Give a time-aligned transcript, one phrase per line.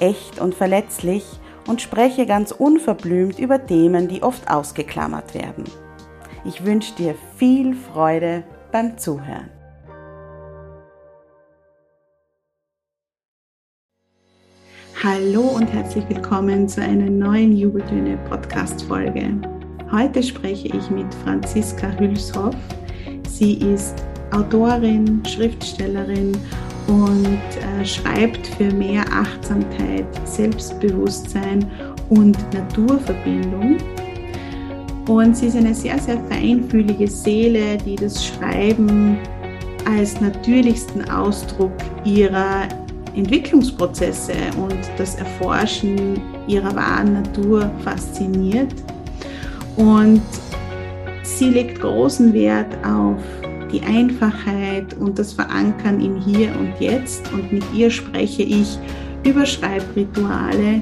[0.00, 1.24] echt und verletzlich
[1.66, 5.64] und spreche ganz unverblümt über Themen, die oft ausgeklammert werden.
[6.44, 9.50] Ich wünsche dir viel Freude beim Zuhören.
[15.02, 19.34] Hallo und herzlich willkommen zu einer neuen Jubeltöne Podcast Folge.
[19.92, 22.56] Heute spreche ich mit Franziska Hülshoff.
[23.28, 23.94] Sie ist
[24.32, 26.36] Autorin, Schriftstellerin
[26.86, 31.70] und äh, schreibt für mehr Achtsamkeit, Selbstbewusstsein
[32.10, 33.78] und Naturverbindung.
[35.08, 39.18] Und sie ist eine sehr, sehr feinfühlige Seele, die das Schreiben
[39.84, 41.72] als natürlichsten Ausdruck
[42.04, 42.68] ihrer
[43.14, 48.74] Entwicklungsprozesse und das Erforschen ihrer wahren Natur fasziniert.
[49.76, 50.22] Und
[51.22, 53.22] sie legt großen Wert auf
[53.72, 57.32] die Einfachheit und das Verankern im Hier und Jetzt.
[57.32, 58.78] Und mit ihr spreche ich
[59.24, 60.80] über Schreibrituale,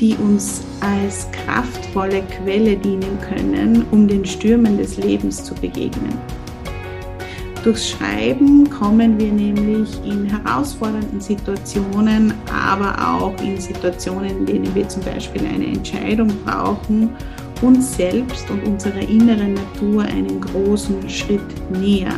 [0.00, 6.18] die uns als kraftvolle Quelle dienen können, um den Stürmen des Lebens zu begegnen.
[7.62, 14.86] Durchs Schreiben kommen wir nämlich in herausfordernden Situationen, aber auch in Situationen, in denen wir
[14.86, 17.08] zum Beispiel eine Entscheidung brauchen,
[17.64, 22.14] uns selbst und unserer inneren Natur einen großen Schritt näher.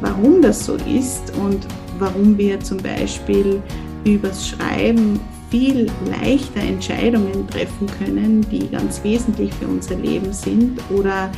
[0.00, 1.66] Warum das so ist und
[1.98, 3.62] warum wir zum Beispiel
[4.04, 11.30] übers Schreiben viel leichter Entscheidungen treffen können, die ganz wesentlich für unser Leben sind oder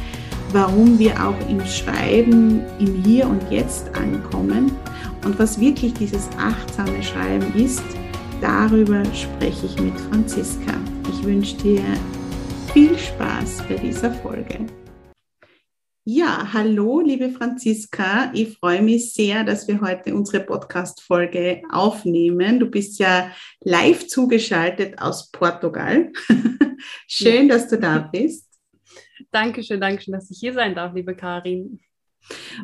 [0.53, 4.71] warum wir auch im Schreiben im Hier und Jetzt ankommen
[5.25, 7.83] und was wirklich dieses achtsame Schreiben ist,
[8.41, 10.75] darüber spreche ich mit Franziska.
[11.10, 11.81] Ich wünsche dir
[12.74, 14.66] viel Spaß bei dieser Folge.
[16.04, 18.32] Ja, hallo, liebe Franziska.
[18.34, 22.58] Ich freue mich sehr, dass wir heute unsere Podcast-Folge aufnehmen.
[22.58, 23.30] Du bist ja
[23.60, 26.10] live zugeschaltet aus Portugal.
[27.06, 28.48] Schön, dass du da bist.
[29.30, 31.78] Dankeschön, Dankeschön, dass ich hier sein darf, liebe Karin.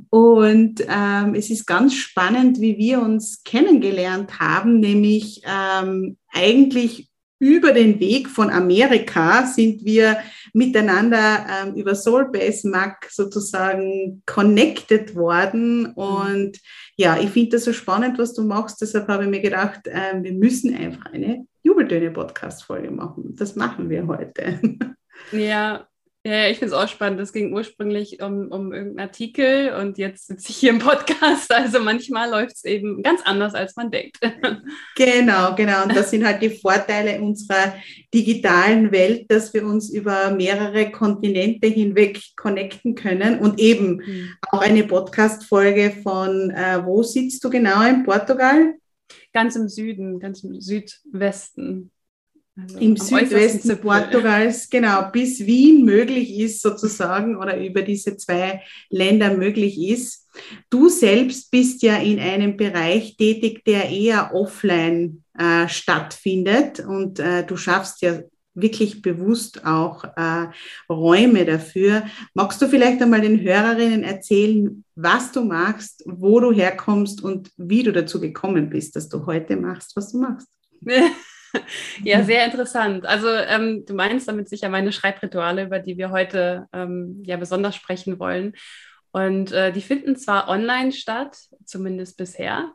[0.09, 7.09] Und ähm, es ist ganz spannend, wie wir uns kennengelernt haben, nämlich ähm, eigentlich
[7.41, 10.19] über den Weg von Amerika sind wir
[10.53, 15.83] miteinander ähm, über Soulbase Mac sozusagen connected worden.
[15.83, 15.93] Mhm.
[15.95, 16.61] Und
[16.97, 18.81] ja, ich finde das so spannend, was du machst.
[18.83, 23.34] Deshalb habe ich mir gedacht, äh, wir müssen einfach eine Jubeltöne-Podcast-Folge machen.
[23.37, 24.61] Das machen wir heute.
[25.33, 25.87] Ja,
[26.23, 27.19] ja, ich finde es auch spannend.
[27.21, 31.51] Es ging ursprünglich um, um irgendeinen Artikel und jetzt sitze ich hier im Podcast.
[31.61, 34.19] Also manchmal läuft es eben ganz anders, als man denkt.
[34.97, 35.85] Genau, genau.
[35.85, 37.75] Und das sind halt die Vorteile unserer
[38.13, 44.31] digitalen Welt, dass wir uns über mehrere Kontinente hinweg connecten können und eben mhm.
[44.51, 48.75] auch eine Podcast-Folge von, äh, wo sitzt du genau in Portugal?
[49.33, 51.91] Ganz im Süden, ganz im Südwesten.
[52.62, 59.37] Also Im Südwesten Portugals, genau, bis Wien möglich ist sozusagen oder über diese zwei Länder
[59.37, 60.28] möglich ist.
[60.69, 67.44] Du selbst bist ja in einem Bereich tätig, der eher offline äh, stattfindet und äh,
[67.44, 68.21] du schaffst ja
[68.54, 70.48] wirklich bewusst auch äh,
[70.88, 72.04] Räume dafür.
[72.34, 77.83] Magst du vielleicht einmal den Hörerinnen erzählen, was du machst, wo du herkommst und wie
[77.83, 80.48] du dazu gekommen bist, dass du heute machst, was du machst?
[82.05, 83.07] ja, sehr interessant.
[83.07, 87.77] Also ähm, du meinst damit sicher meine Schreibrituale, über die wir heute ähm, ja besonders
[87.77, 88.55] sprechen wollen.
[89.13, 92.73] Und äh, die finden zwar online statt, zumindest bisher,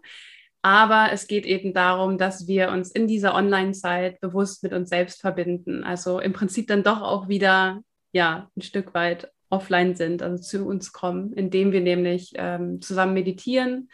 [0.65, 5.21] aber es geht eben darum, dass wir uns in dieser Online-Zeit bewusst mit uns selbst
[5.21, 5.83] verbinden.
[5.83, 7.81] Also im Prinzip dann doch auch wieder
[8.13, 13.13] ja ein Stück weit offline sind, also zu uns kommen, indem wir nämlich ähm, zusammen
[13.13, 13.89] meditieren,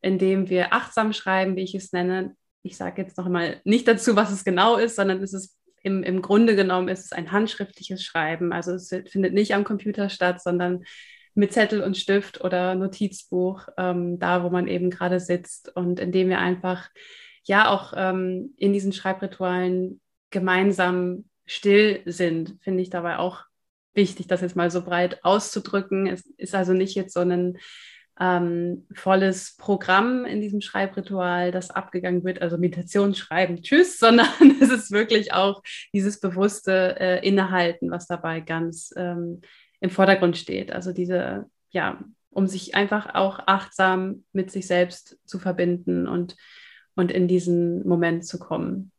[0.00, 4.16] indem wir achtsam schreiben, wie ich es nenne, ich sage jetzt noch mal nicht dazu,
[4.16, 8.02] was es genau ist, sondern es ist im, im Grunde genommen ist es ein handschriftliches
[8.02, 8.52] Schreiben.
[8.52, 10.84] Also es findet nicht am Computer statt, sondern
[11.34, 16.28] mit Zettel und Stift oder Notizbuch, ähm, da wo man eben gerade sitzt und indem
[16.28, 16.88] wir einfach
[17.44, 20.00] ja auch ähm, in diesen Schreibritualen
[20.30, 23.44] gemeinsam still sind, finde ich dabei auch
[23.94, 26.06] wichtig, das jetzt mal so breit auszudrücken.
[26.06, 27.58] Es ist also nicht jetzt so ein
[28.20, 34.28] ähm, volles Programm in diesem Schreibritual, das abgegangen wird, also Meditation schreiben, tschüss, sondern
[34.60, 35.62] es ist wirklich auch
[35.92, 39.40] dieses bewusste äh, Innehalten, was dabei ganz ähm,
[39.80, 40.72] im Vordergrund steht.
[40.72, 41.98] Also diese, ja,
[42.30, 46.36] um sich einfach auch achtsam mit sich selbst zu verbinden und,
[46.94, 48.92] und in diesen Moment zu kommen.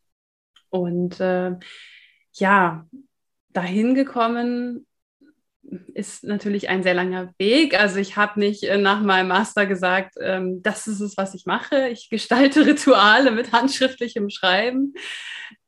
[0.69, 1.55] Und äh,
[2.33, 2.87] ja,
[3.49, 4.85] dahin gekommen
[5.93, 7.79] ist natürlich ein sehr langer Weg.
[7.79, 11.45] Also ich habe nicht äh, nach meinem Master gesagt, ähm, das ist es, was ich
[11.45, 11.89] mache.
[11.89, 14.93] Ich gestalte Rituale mit handschriftlichem Schreiben,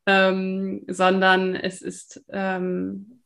[0.05, 3.21] ähm, sondern es ist, ähm,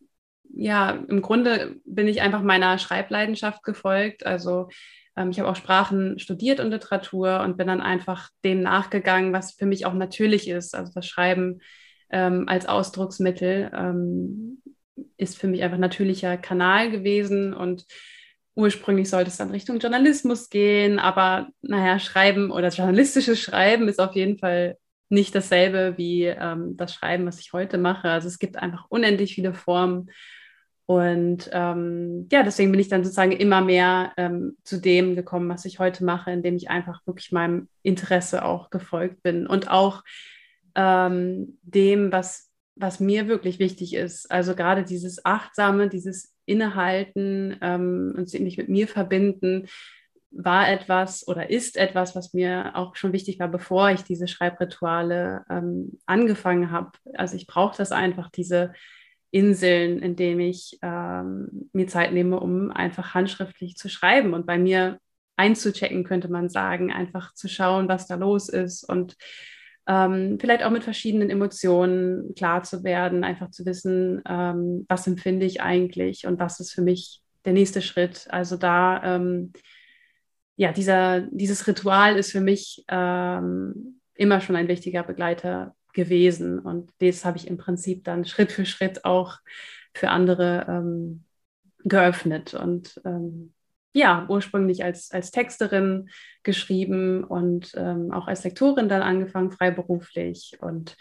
[0.54, 4.26] ja, im Grunde bin ich einfach meiner Schreibleidenschaft gefolgt.
[4.26, 4.70] Also
[5.16, 9.54] ähm, ich habe auch Sprachen studiert und Literatur und bin dann einfach dem nachgegangen, was
[9.54, 10.76] für mich auch natürlich ist.
[10.76, 11.62] Also das Schreiben
[12.10, 14.62] ähm, als Ausdrucksmittel ähm,
[15.18, 17.86] ist für mich einfach ein natürlicher Kanal gewesen und
[18.56, 24.16] ursprünglich sollte es dann Richtung Journalismus gehen, aber naja, Schreiben oder journalistisches Schreiben ist auf
[24.16, 24.78] jeden Fall
[25.10, 28.10] nicht dasselbe wie ähm, das Schreiben, was ich heute mache.
[28.10, 30.10] Also es gibt einfach unendlich viele Formen.
[30.88, 35.66] Und ähm, ja, deswegen bin ich dann sozusagen immer mehr ähm, zu dem gekommen, was
[35.66, 40.04] ich heute mache, indem ich einfach wirklich meinem Interesse auch gefolgt bin und auch
[40.76, 44.30] ähm, dem, was was mir wirklich wichtig ist.
[44.32, 49.68] Also gerade dieses Achtsame, dieses Innehalten ähm, und mich mit mir verbinden,
[50.32, 55.46] war etwas oder ist etwas, was mir auch schon wichtig war, bevor ich diese Schreibrituale
[55.50, 56.92] ähm, angefangen habe.
[57.14, 58.74] Also ich brauche das einfach, diese
[59.32, 64.58] Inseln, in denen ich ähm, mir Zeit nehme, um einfach handschriftlich zu schreiben und bei
[64.58, 65.00] mir
[65.38, 69.16] einzuchecken, könnte man sagen, einfach zu schauen, was da los ist und
[69.88, 75.46] ähm, vielleicht auch mit verschiedenen Emotionen klar zu werden, einfach zu wissen, ähm, was empfinde
[75.46, 78.28] ich eigentlich und was ist für mich der nächste Schritt.
[78.30, 79.54] Also da, ähm,
[80.56, 86.92] ja, dieser, dieses Ritual ist für mich ähm, immer schon ein wichtiger Begleiter gewesen und
[87.00, 89.38] das habe ich im Prinzip dann Schritt für Schritt auch
[89.94, 91.24] für andere ähm,
[91.84, 93.54] geöffnet und ähm,
[93.96, 96.10] ja, ursprünglich als, als Texterin
[96.44, 100.58] geschrieben und ähm, auch als Lektorin dann angefangen, freiberuflich.
[100.60, 100.98] Und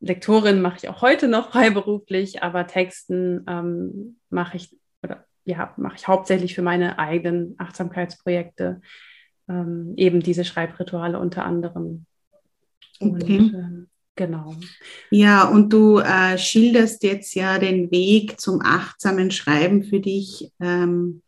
[0.00, 5.94] Lektorin mache ich auch heute noch freiberuflich, aber Texten ähm, mache ich oder ja, mache
[5.94, 8.80] ich hauptsächlich für meine eigenen Achtsamkeitsprojekte,
[9.48, 12.06] ähm, eben diese Schreibrituale unter anderem.
[12.98, 13.38] Okay.
[13.38, 13.88] Und, ähm,
[14.18, 14.56] Genau.
[15.10, 21.20] Ja, und du äh, schilderst jetzt ja den Weg zum achtsamen Schreiben für dich ähm,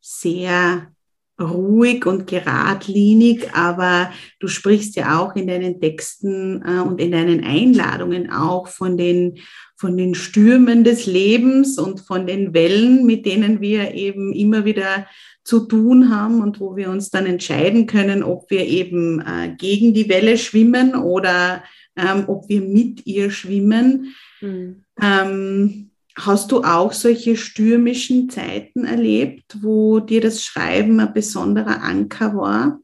[0.00, 0.92] sehr
[1.40, 7.42] ruhig und geradlinig, aber du sprichst ja auch in deinen Texten äh, und in deinen
[7.42, 9.38] Einladungen auch von den,
[9.76, 15.06] von den Stürmen des Lebens und von den Wellen, mit denen wir eben immer wieder
[15.42, 19.94] zu tun haben und wo wir uns dann entscheiden können, ob wir eben äh, gegen
[19.94, 21.64] die Welle schwimmen oder
[21.96, 24.14] ähm, ob wir mit ihr schwimmen.
[24.40, 24.84] Mhm.
[25.00, 25.89] Ähm,
[26.26, 32.80] Hast du auch solche stürmischen Zeiten erlebt, wo dir das Schreiben ein besonderer Anker war?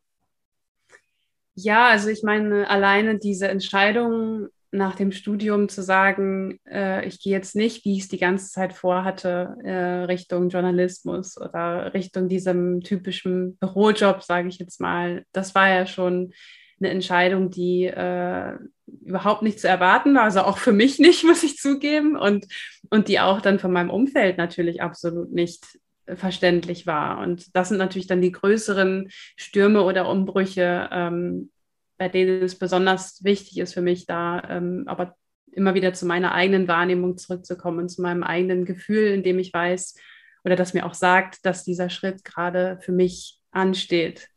[1.55, 7.33] Ja, also ich meine, alleine diese Entscheidung nach dem Studium zu sagen, äh, ich gehe
[7.33, 12.81] jetzt nicht, wie ich es die ganze Zeit vorhatte, äh, Richtung Journalismus oder Richtung diesem
[12.83, 16.33] typischen Bürojob, sage ich jetzt mal, das war ja schon
[16.78, 18.56] eine Entscheidung, die äh,
[19.04, 22.47] überhaupt nicht zu erwarten war, also auch für mich nicht, muss ich zugeben, und,
[22.90, 25.78] und die auch dann von meinem Umfeld natürlich absolut nicht
[26.14, 27.18] verständlich war.
[27.18, 31.50] Und das sind natürlich dann die größeren Stürme oder Umbrüche, ähm,
[31.99, 35.16] bei denen es besonders wichtig ist für mich, da ähm, aber
[35.52, 39.52] immer wieder zu meiner eigenen Wahrnehmung zurückzukommen und zu meinem eigenen Gefühl, in dem ich
[39.52, 39.97] weiß
[40.45, 44.28] oder das mir auch sagt, dass dieser Schritt gerade für mich ansteht.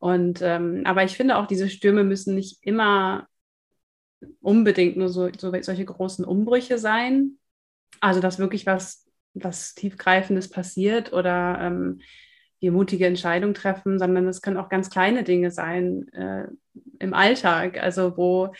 [0.00, 3.28] Und ähm, aber ich finde auch, diese Stürme müssen nicht immer
[4.40, 7.38] unbedingt nur so, so solche großen Umbrüche sein.
[8.00, 12.00] Also dass wirklich was, was tiefgreifendes passiert oder ähm,
[12.60, 16.46] wir mutige Entscheidungen treffen, sondern es können auch ganz kleine Dinge sein äh,
[16.98, 17.82] im Alltag.
[17.82, 18.54] Also wo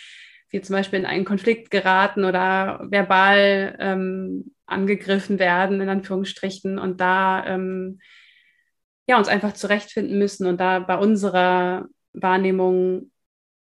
[0.50, 7.00] wir zum Beispiel in einen Konflikt geraten oder verbal ähm, angegriffen werden, in Anführungsstrichen, und
[7.00, 7.98] da ähm,
[9.08, 13.10] ja, uns einfach zurechtfinden müssen und da bei unserer Wahrnehmung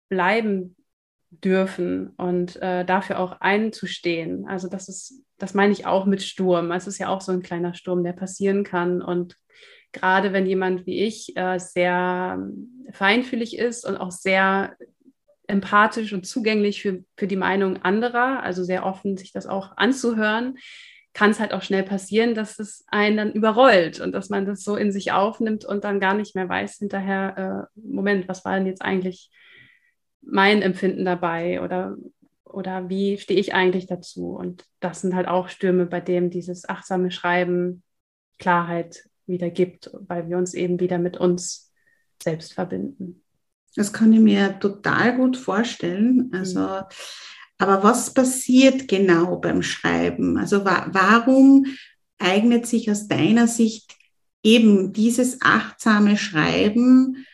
[0.10, 0.76] bleiben
[1.30, 4.48] dürfen und äh, dafür auch einzustehen.
[4.48, 6.72] Also das ist, das meine ich auch mit Sturm.
[6.72, 9.02] Es ist ja auch so ein kleiner Sturm, der passieren kann.
[9.02, 9.36] Und
[9.92, 12.40] gerade wenn jemand wie ich äh, sehr
[12.92, 14.76] feinfühlig ist und auch sehr
[15.48, 20.58] empathisch und zugänglich für, für die Meinung anderer, also sehr offen, sich das auch anzuhören,
[21.16, 24.64] kann es halt auch schnell passieren, dass es einen dann überrollt und dass man das
[24.64, 28.58] so in sich aufnimmt und dann gar nicht mehr weiß hinterher, äh, Moment, was war
[28.58, 29.32] denn jetzt eigentlich
[30.22, 31.96] mein Empfinden dabei oder,
[32.44, 34.36] oder wie stehe ich eigentlich dazu?
[34.36, 37.82] Und das sind halt auch Stürme, bei denen dieses achtsame Schreiben
[38.38, 41.72] Klarheit wieder gibt, weil wir uns eben wieder mit uns
[42.22, 43.24] selbst verbinden.
[43.78, 46.30] Das kann ich mir total gut vorstellen.
[46.34, 46.84] Also, mhm.
[47.58, 50.38] Aber was passiert genau beim Schreiben?
[50.38, 51.66] Also, wa warum
[52.18, 53.96] eignet sich aus deiner Sicht
[54.44, 57.26] eben dieses achtsame Schreiben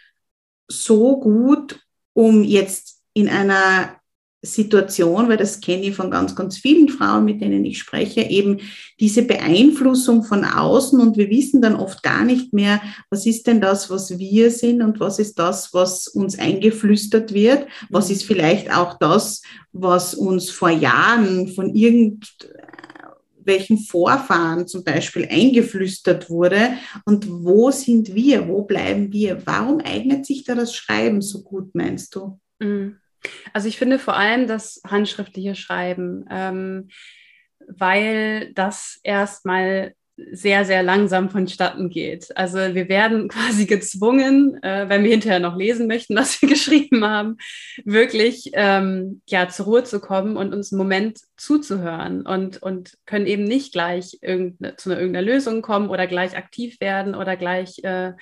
[0.67, 1.79] so gut,
[2.13, 4.00] um jetzt in einer
[4.43, 8.57] Situation, weil das kenne ich von ganz, ganz vielen Frauen, mit denen ich spreche, eben
[8.99, 12.81] diese Beeinflussung von außen und wir wissen dann oft gar nicht mehr,
[13.11, 17.67] was ist denn das, was wir sind und was ist das, was uns eingeflüstert wird,
[17.89, 18.15] was mhm.
[18.15, 19.43] ist vielleicht auch das,
[19.73, 26.73] was uns vor Jahren von irgendwelchen Vorfahren zum Beispiel eingeflüstert wurde
[27.05, 31.75] und wo sind wir, wo bleiben wir, warum eignet sich da das Schreiben so gut,
[31.75, 32.39] meinst du?
[32.59, 32.95] Mhm.
[33.53, 36.89] Also ich finde vor allem das handschriftliche Schreiben, ähm,
[37.67, 39.93] weil das erstmal
[40.31, 42.35] sehr, sehr langsam vonstatten geht.
[42.35, 47.05] Also wir werden quasi gezwungen, äh, wenn wir hinterher noch lesen möchten, was wir geschrieben
[47.05, 47.37] haben,
[47.83, 53.27] wirklich ähm, ja, zur Ruhe zu kommen und uns einen Moment zuzuhören und, und können
[53.27, 57.83] eben nicht gleich irgende, zu einer, irgendeiner Lösung kommen oder gleich aktiv werden oder gleich
[57.83, 58.13] äh,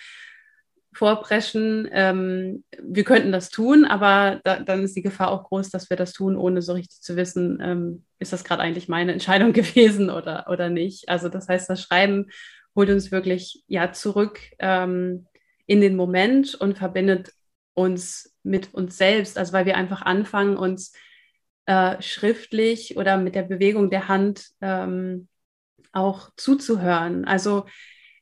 [0.94, 1.88] vorpreschen.
[1.92, 5.98] Ähm, wir könnten das tun, aber da, dann ist die Gefahr auch groß, dass wir
[5.98, 10.10] das tun, ohne so richtig zu wissen, ähm, ist das gerade eigentlich meine Entscheidung gewesen
[10.10, 11.10] oder, oder nicht.
[11.10, 12.28] Also das heißt, das Schreiben
[12.76, 15.28] holt uns wirklich ja zurück ähm,
[15.66, 17.32] in den Moment und verbindet
[17.74, 19.38] uns mit uns selbst.
[19.38, 20.94] Also weil wir einfach anfangen, uns
[21.66, 25.28] äh, schriftlich oder mit der Bewegung der Hand ähm,
[25.92, 27.26] auch zuzuhören.
[27.26, 27.66] Also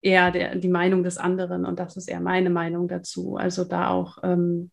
[0.00, 3.36] eher der, die Meinung des anderen und das ist eher meine Meinung dazu.
[3.36, 4.70] Also da auch ähm,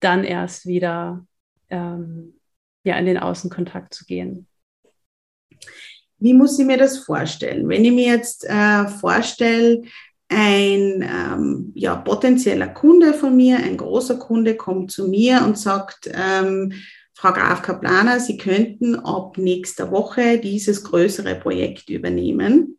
[0.00, 1.26] dann erst wieder
[1.68, 2.40] ähm,
[2.84, 4.48] ja, in den Außenkontakt zu gehen.
[6.18, 7.68] Wie muss ich mir das vorstellen?
[7.68, 9.82] Wenn ich mir jetzt äh, vorstelle,
[10.28, 16.10] ein ähm, ja, potenzieller Kunde von mir, ein großer Kunde kommt zu mir und sagt,
[16.12, 16.72] ähm,
[17.14, 22.78] Frau Graf Kaplaner, Sie könnten ab nächster Woche dieses größere Projekt übernehmen.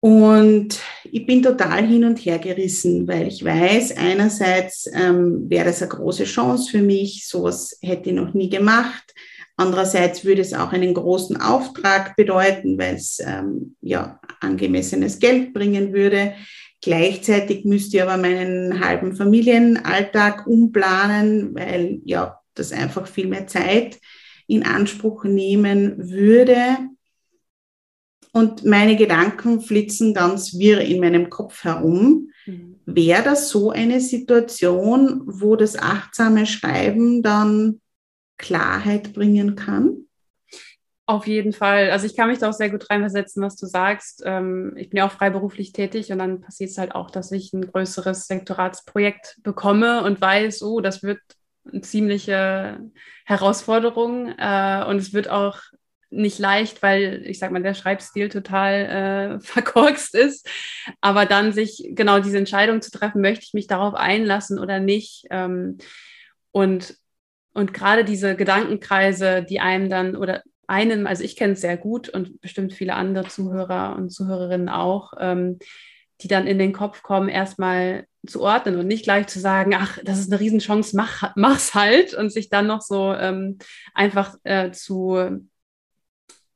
[0.00, 5.82] Und ich bin total hin und her gerissen, weil ich weiß, einerseits ähm, wäre das
[5.82, 9.14] eine große Chance für mich, sowas hätte ich noch nie gemacht.
[9.56, 15.94] Andererseits würde es auch einen großen Auftrag bedeuten, weil es ähm, ja angemessenes Geld bringen
[15.94, 16.34] würde.
[16.82, 23.98] Gleichzeitig müsste ich aber meinen halben Familienalltag umplanen, weil ja das einfach viel mehr Zeit
[24.46, 26.78] in Anspruch nehmen würde.
[28.32, 32.28] Und meine Gedanken flitzen ganz wirr in meinem Kopf herum.
[32.44, 32.76] Mhm.
[32.84, 37.80] Wäre das so eine Situation, wo das achtsame Schreiben dann
[38.38, 40.06] Klarheit bringen kann?
[41.08, 41.90] Auf jeden Fall.
[41.90, 44.24] Also ich kann mich da auch sehr gut reinversetzen, was du sagst.
[44.26, 47.52] Ähm, ich bin ja auch freiberuflich tätig und dann passiert es halt auch, dass ich
[47.52, 51.20] ein größeres Sektoratsprojekt bekomme und weiß, oh, das wird
[51.70, 52.80] eine ziemliche
[53.24, 55.60] Herausforderung äh, und es wird auch
[56.10, 60.48] nicht leicht, weil ich sag mal, der Schreibstil total äh, verkorkst ist.
[61.00, 65.26] Aber dann sich genau diese Entscheidung zu treffen, möchte ich mich darauf einlassen oder nicht.
[65.30, 65.78] Ähm,
[66.50, 66.96] und,
[67.56, 72.08] und gerade diese Gedankenkreise, die einem dann oder einem, also ich kenne es sehr gut
[72.10, 75.58] und bestimmt viele andere Zuhörer und Zuhörerinnen auch, ähm,
[76.20, 79.98] die dann in den Kopf kommen, erstmal zu ordnen und nicht gleich zu sagen, ach,
[80.04, 83.58] das ist eine Riesenchance, mach, mach's halt und sich dann noch so ähm,
[83.94, 85.48] einfach äh, zu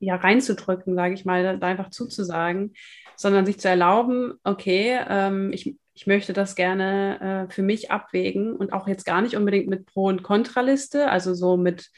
[0.00, 2.74] ja, reinzudrücken, sage ich mal, da einfach zuzusagen,
[3.16, 8.54] sondern sich zu erlauben, okay, ähm, ich, ich möchte das gerne äh, für mich abwägen
[8.54, 11.90] und auch jetzt gar nicht unbedingt mit Pro- und Kontraliste, also so mit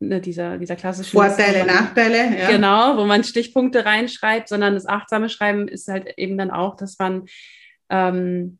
[0.00, 2.50] ne, dieser, dieser klassischen Vorteile, man, Nachteile, ja.
[2.50, 6.98] Genau, wo man Stichpunkte reinschreibt, sondern das achtsame Schreiben ist halt eben dann auch, dass
[6.98, 7.26] man
[7.88, 8.58] ähm,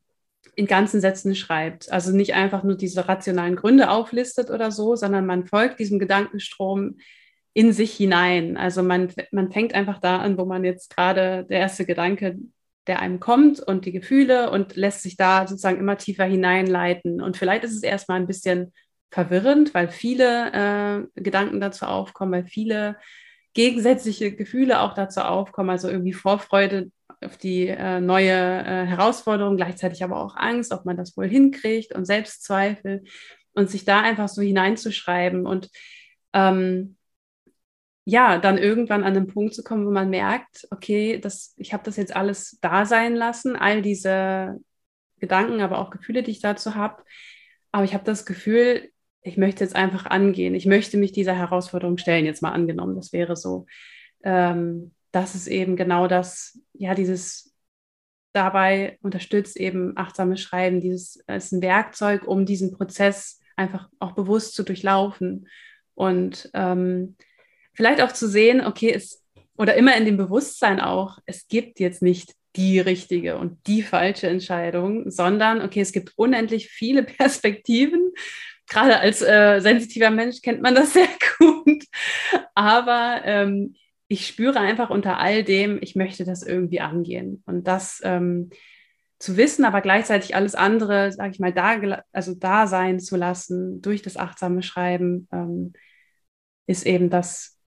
[0.55, 1.91] in ganzen Sätzen schreibt.
[1.91, 6.99] Also nicht einfach nur diese rationalen Gründe auflistet oder so, sondern man folgt diesem Gedankenstrom
[7.55, 8.57] in sich hinein.
[8.57, 12.39] Also man, man fängt einfach da an, wo man jetzt gerade der erste Gedanke,
[12.87, 17.23] der einem kommt und die Gefühle und lässt sich da sozusagen immer tiefer hineinleiten.
[17.23, 18.73] Und vielleicht ist es erstmal ein bisschen
[19.11, 20.53] verwirrend, weil viele
[21.15, 22.97] äh, Gedanken dazu aufkommen, weil viele
[23.55, 26.91] gegensätzliche Gefühle auch dazu aufkommen, also irgendwie Vorfreude
[27.23, 31.95] auf die äh, neue äh, Herausforderung, gleichzeitig aber auch Angst, ob man das wohl hinkriegt
[31.95, 33.05] und Selbstzweifel
[33.55, 35.69] und sich da einfach so hineinzuschreiben und
[36.33, 36.97] ähm,
[38.05, 41.85] ja, dann irgendwann an den Punkt zu kommen, wo man merkt, okay, das, ich habe
[41.85, 44.61] das jetzt alles da sein lassen, all diese
[45.19, 47.03] Gedanken, aber auch Gefühle, die ich dazu habe.
[47.71, 48.91] Aber ich habe das Gefühl,
[49.23, 50.55] ich möchte jetzt einfach angehen.
[50.55, 52.97] Ich möchte mich dieser Herausforderung stellen, jetzt mal angenommen.
[52.97, 53.67] Das wäre so.
[54.25, 57.55] Ähm, das ist eben genau das, ja, dieses
[58.33, 60.81] dabei unterstützt eben achtsames Schreiben.
[60.81, 65.49] Dieses ist ein Werkzeug, um diesen Prozess einfach auch bewusst zu durchlaufen
[65.95, 67.17] und ähm,
[67.75, 69.23] vielleicht auch zu sehen, okay, es
[69.57, 74.27] oder immer in dem Bewusstsein auch, es gibt jetzt nicht die richtige und die falsche
[74.27, 78.13] Entscheidung, sondern okay, es gibt unendlich viele Perspektiven
[78.73, 81.85] gerade als äh, sensitiver Mensch kennt man das sehr gut.
[82.55, 83.75] Aber ähm,
[84.09, 87.43] ich spüre einfach unter all dem, ich möchte das irgendwie angehen.
[87.47, 88.51] Und das ähm,
[89.19, 93.81] zu wissen, aber gleichzeitig alles andere, sage ich mal, da, also da sein zu lassen
[93.81, 95.75] durch das achtsame Schreiben, ähm,
[96.67, 97.59] ist eben das,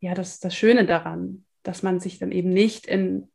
[0.00, 3.30] ja, das, das Schöne daran, dass man sich dann eben nicht in,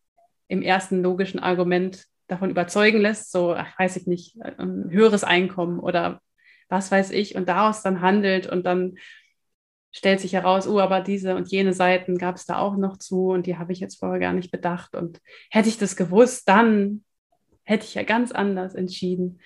[0.48, 5.80] im ersten logischen Argument davon überzeugen lässt, so, ach, weiß ich nicht, ein höheres Einkommen
[5.80, 6.22] oder
[6.70, 8.96] was weiß ich, und daraus dann handelt und dann
[9.92, 13.30] stellt sich heraus, oh, aber diese und jene Seiten gab es da auch noch zu
[13.30, 14.94] und die habe ich jetzt vorher gar nicht bedacht.
[14.94, 17.06] Und hätte ich das gewusst, dann
[17.64, 19.40] hätte ich ja ganz anders entschieden.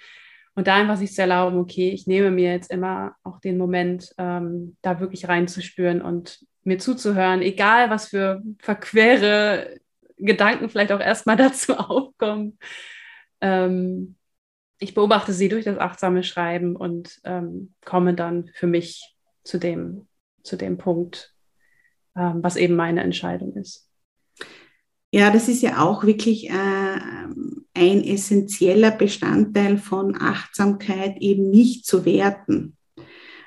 [0.55, 4.11] Und da einfach sich zu erlauben, okay, ich nehme mir jetzt immer auch den Moment,
[4.17, 9.79] ähm, da wirklich reinzuspüren und mir zuzuhören, egal was für verquere
[10.15, 12.57] Gedanken vielleicht auch erstmal dazu aufkommen.
[13.41, 14.15] Ähm,
[14.79, 20.07] ich beobachte sie durch das achtsame Schreiben und ähm, komme dann für mich zu dem,
[20.43, 21.33] zu dem Punkt,
[22.15, 23.89] ähm, was eben meine Entscheidung ist.
[25.11, 32.05] Ja, das ist ja auch wirklich äh, ein essentieller Bestandteil von Achtsamkeit, eben nicht zu
[32.05, 32.77] werten.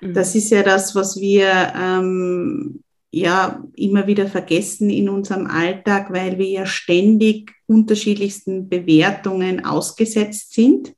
[0.00, 0.14] Mhm.
[0.14, 2.82] Das ist ja das, was wir ähm,
[3.12, 10.94] ja immer wieder vergessen in unserem Alltag, weil wir ja ständig unterschiedlichsten Bewertungen ausgesetzt sind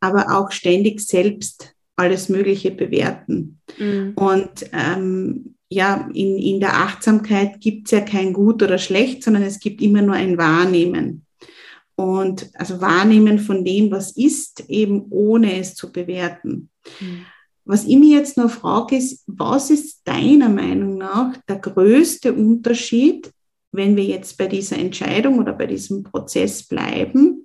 [0.00, 3.60] aber auch ständig selbst alles Mögliche bewerten.
[3.78, 4.12] Mhm.
[4.14, 9.42] Und ähm, ja, in, in der Achtsamkeit gibt es ja kein Gut oder Schlecht, sondern
[9.42, 11.24] es gibt immer nur ein Wahrnehmen.
[11.96, 16.68] Und also Wahrnehmen von dem, was ist, eben ohne es zu bewerten.
[17.00, 17.26] Mhm.
[17.68, 23.32] Was ich mir jetzt noch frage, ist, was ist deiner Meinung nach der größte Unterschied,
[23.72, 27.44] wenn wir jetzt bei dieser Entscheidung oder bei diesem Prozess bleiben,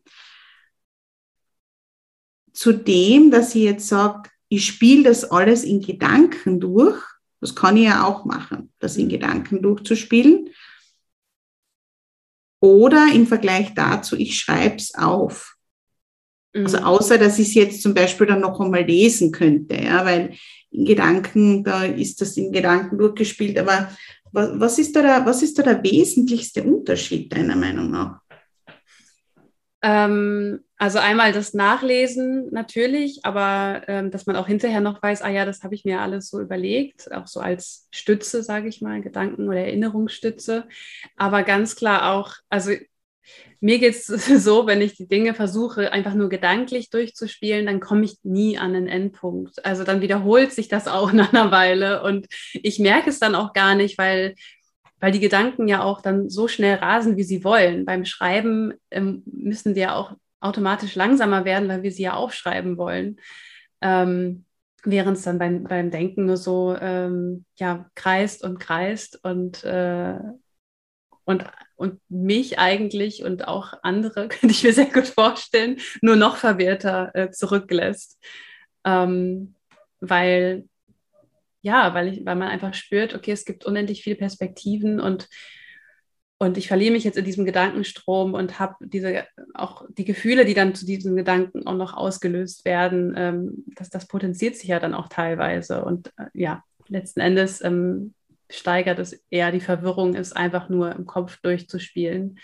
[2.53, 7.01] zu dem, dass ich jetzt sage, ich spiele das alles in Gedanken durch.
[7.39, 10.49] Das kann ich ja auch machen, das in Gedanken durchzuspielen.
[12.60, 15.55] Oder im Vergleich dazu, ich schreibe es auf.
[16.54, 16.84] Also mhm.
[16.84, 20.34] außer, dass ich es jetzt zum Beispiel dann noch einmal lesen könnte, ja, weil
[20.72, 23.58] in Gedanken, da ist das in Gedanken durchgespielt.
[23.58, 23.90] Aber
[24.32, 28.20] was, was, ist, da der, was ist da der wesentlichste Unterschied deiner Meinung nach?
[29.84, 35.30] Ähm, also einmal das Nachlesen natürlich, aber ähm, dass man auch hinterher noch weiß, ah
[35.30, 39.02] ja, das habe ich mir alles so überlegt, auch so als Stütze, sage ich mal,
[39.02, 40.68] Gedanken- oder Erinnerungsstütze.
[41.18, 42.72] Aber ganz klar auch, also
[43.62, 44.08] mir geht es
[44.43, 48.74] so, wenn ich die Dinge versuche, einfach nur gedanklich durchzuspielen, dann komme ich nie an
[48.74, 49.63] den Endpunkt.
[49.65, 53.54] Also dann wiederholt sich das auch nach einer Weile und ich merke es dann auch
[53.54, 54.36] gar nicht, weil,
[55.00, 57.86] weil die Gedanken ja auch dann so schnell rasen, wie sie wollen.
[57.86, 62.78] Beim Schreiben ähm, müssen die ja auch automatisch langsamer werden, weil wir sie ja aufschreiben
[62.78, 63.19] wollen.
[63.82, 64.45] Ähm,
[64.84, 70.17] während es dann beim, beim Denken nur so ähm, ja, kreist und kreist und, äh,
[71.26, 71.45] und,
[71.82, 77.12] und mich eigentlich und auch andere, könnte ich mir sehr gut vorstellen, nur noch verwirrter
[77.15, 78.20] äh, zurücklässt.
[78.86, 79.56] Ähm,
[80.00, 80.65] weil,
[81.62, 85.28] ja, weil, ich, weil man einfach spürt, okay, es gibt unendlich viele Perspektiven und
[86.38, 90.56] und ich verliere mich jetzt in diesem Gedankenstrom und habe diese auch die Gefühle, die
[90.56, 94.96] dann zu diesen Gedanken auch noch ausgelöst werden, ähm, das, das potenziert sich ja dann
[94.96, 95.86] auch teilweise.
[95.86, 98.15] Und äh, ja, letzten Endes ähm,
[98.52, 102.40] steigert es eher die Verwirrung, ist einfach nur im Kopf durchzuspielen.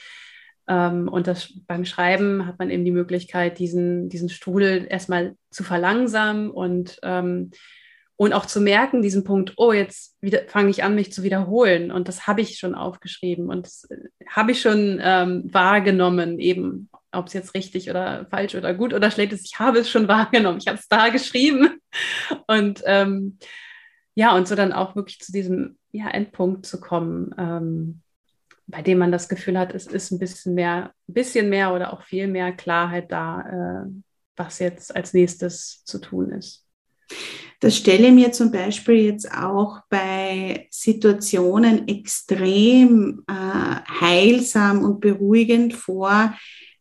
[0.67, 5.63] Ähm, und das beim Schreiben hat man eben die Möglichkeit, diesen, diesen Strudel erstmal zu
[5.63, 7.51] verlangsamen und ähm,
[8.19, 10.17] und auch zu merken, diesen Punkt, oh, jetzt
[10.47, 11.91] fange ich an, mich zu wiederholen.
[11.91, 16.89] Und das habe ich schon aufgeschrieben und das äh, habe ich schon ähm, wahrgenommen, eben,
[17.11, 19.45] ob es jetzt richtig oder falsch oder gut oder schlecht ist.
[19.45, 20.57] Ich habe es schon wahrgenommen.
[20.57, 21.79] Ich habe es da geschrieben.
[22.47, 23.37] Und ähm,
[24.15, 28.01] ja, und so dann auch wirklich zu diesem ja, Endpunkt zu kommen, ähm,
[28.67, 31.93] bei dem man das Gefühl hat, es ist ein bisschen mehr, ein bisschen mehr oder
[31.93, 33.89] auch viel mehr Klarheit da, äh,
[34.35, 36.65] was jetzt als nächstes zu tun ist.
[37.59, 45.73] Das stelle ich mir zum Beispiel jetzt auch bei Situationen extrem äh, heilsam und beruhigend
[45.73, 46.33] vor,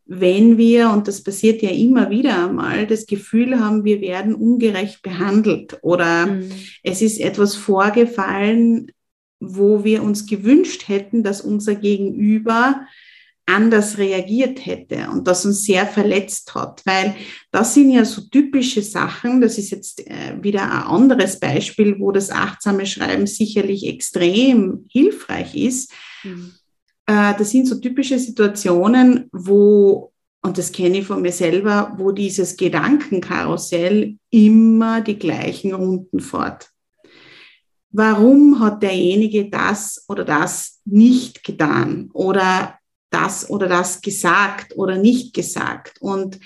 [0.04, 5.02] wenn wir, und das passiert ja immer wieder einmal, das Gefühl haben, wir werden ungerecht
[5.02, 6.50] behandelt oder mhm.
[6.82, 8.92] es ist etwas vorgefallen,
[9.40, 12.86] wo wir uns gewünscht hätten, dass unser Gegenüber
[13.46, 17.14] anders reagiert hätte und das uns sehr verletzt hat, weil
[17.52, 22.10] das sind ja so typische Sachen, das ist jetzt äh, wieder ein anderes Beispiel, wo
[22.10, 25.92] das achtsame Schreiben sicherlich extrem hilfreich ist.
[26.24, 26.52] Mhm.
[27.08, 32.56] Das sind so typische Situationen, wo, und das kenne ich von mir selber, wo dieses
[32.56, 36.70] Gedankenkarussell immer die gleichen Runden fort.
[37.98, 42.10] Warum hat derjenige das oder das nicht getan?
[42.12, 42.78] Oder
[43.08, 45.96] das oder das gesagt oder nicht gesagt?
[46.00, 46.38] Und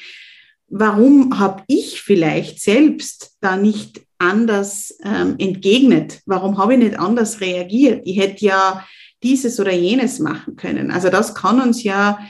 [0.69, 6.21] warum habe ich vielleicht selbst da nicht anders ähm, entgegnet?
[6.25, 8.03] Warum habe ich nicht anders reagiert?
[8.05, 8.87] Ich hätte ja
[9.25, 10.93] dieses oder jenes machen können.
[10.93, 12.21] Also das kann uns ja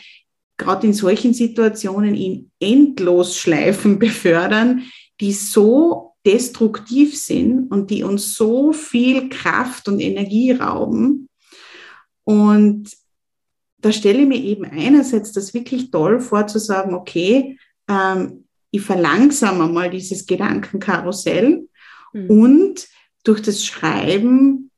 [0.57, 4.85] gerade in solchen Situationen in Endlosschleifen befördern,
[5.21, 11.29] die so destruktiv sind und die uns so viel Kraft und Energie rauben.
[12.25, 12.91] Und
[13.79, 18.83] da stelle ich mir eben einerseits das wirklich toll vor, zu sagen, okay, ähm, ich
[18.83, 21.67] verlangsame mal dieses Gedankenkarussell
[22.13, 22.31] mhm.
[22.31, 22.89] und
[23.25, 24.71] durch das Schreiben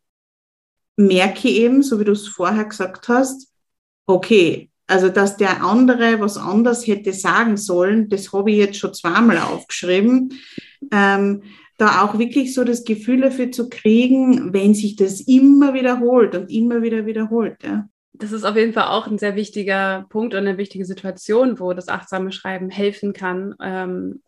[0.96, 3.52] merke ich eben, so wie du es vorher gesagt hast,
[4.06, 8.94] okay, also dass der andere was anders hätte sagen sollen, das habe ich jetzt schon
[8.94, 10.34] zweimal aufgeschrieben.
[10.90, 11.42] Ähm,
[11.78, 16.50] da auch wirklich so das Gefühl dafür zu kriegen, wenn sich das immer wiederholt und
[16.50, 17.62] immer wieder wiederholt.
[17.62, 17.88] Ja
[18.22, 21.72] das ist auf jeden Fall auch ein sehr wichtiger Punkt und eine wichtige Situation, wo
[21.72, 24.22] das achtsame Schreiben helfen kann, ähm,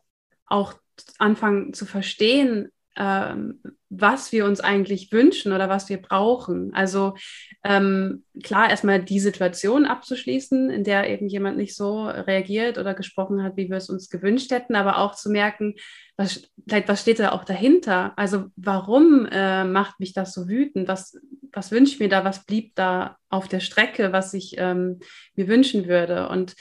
[0.46, 0.74] auch
[1.18, 6.72] anfangen zu verstehen, ähm, was wir uns eigentlich wünschen oder was wir brauchen.
[6.74, 7.14] Also
[7.62, 13.42] ähm, klar, erstmal die Situation abzuschließen, in der eben jemand nicht so reagiert oder gesprochen
[13.42, 15.74] hat, wie wir es uns gewünscht hätten, aber auch zu merken,
[16.16, 18.12] was, vielleicht was steht da auch dahinter?
[18.16, 20.86] Also warum äh, macht mich das so wütend?
[20.86, 21.18] Was,
[21.52, 22.24] was wünscht mir da?
[22.24, 25.00] Was blieb da auf der Strecke, was ich ähm,
[25.34, 26.28] mir wünschen würde?
[26.28, 26.54] Und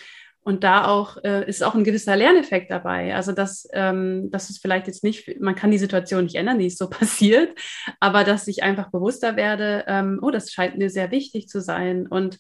[0.45, 3.15] und da auch äh, ist auch ein gewisser Lerneffekt dabei.
[3.15, 6.67] Also dass, ähm, dass es vielleicht jetzt nicht, man kann die Situation nicht ändern, die
[6.67, 7.57] ist so passiert,
[7.99, 12.07] aber dass ich einfach bewusster werde, ähm, oh, das scheint mir sehr wichtig zu sein.
[12.07, 12.37] Und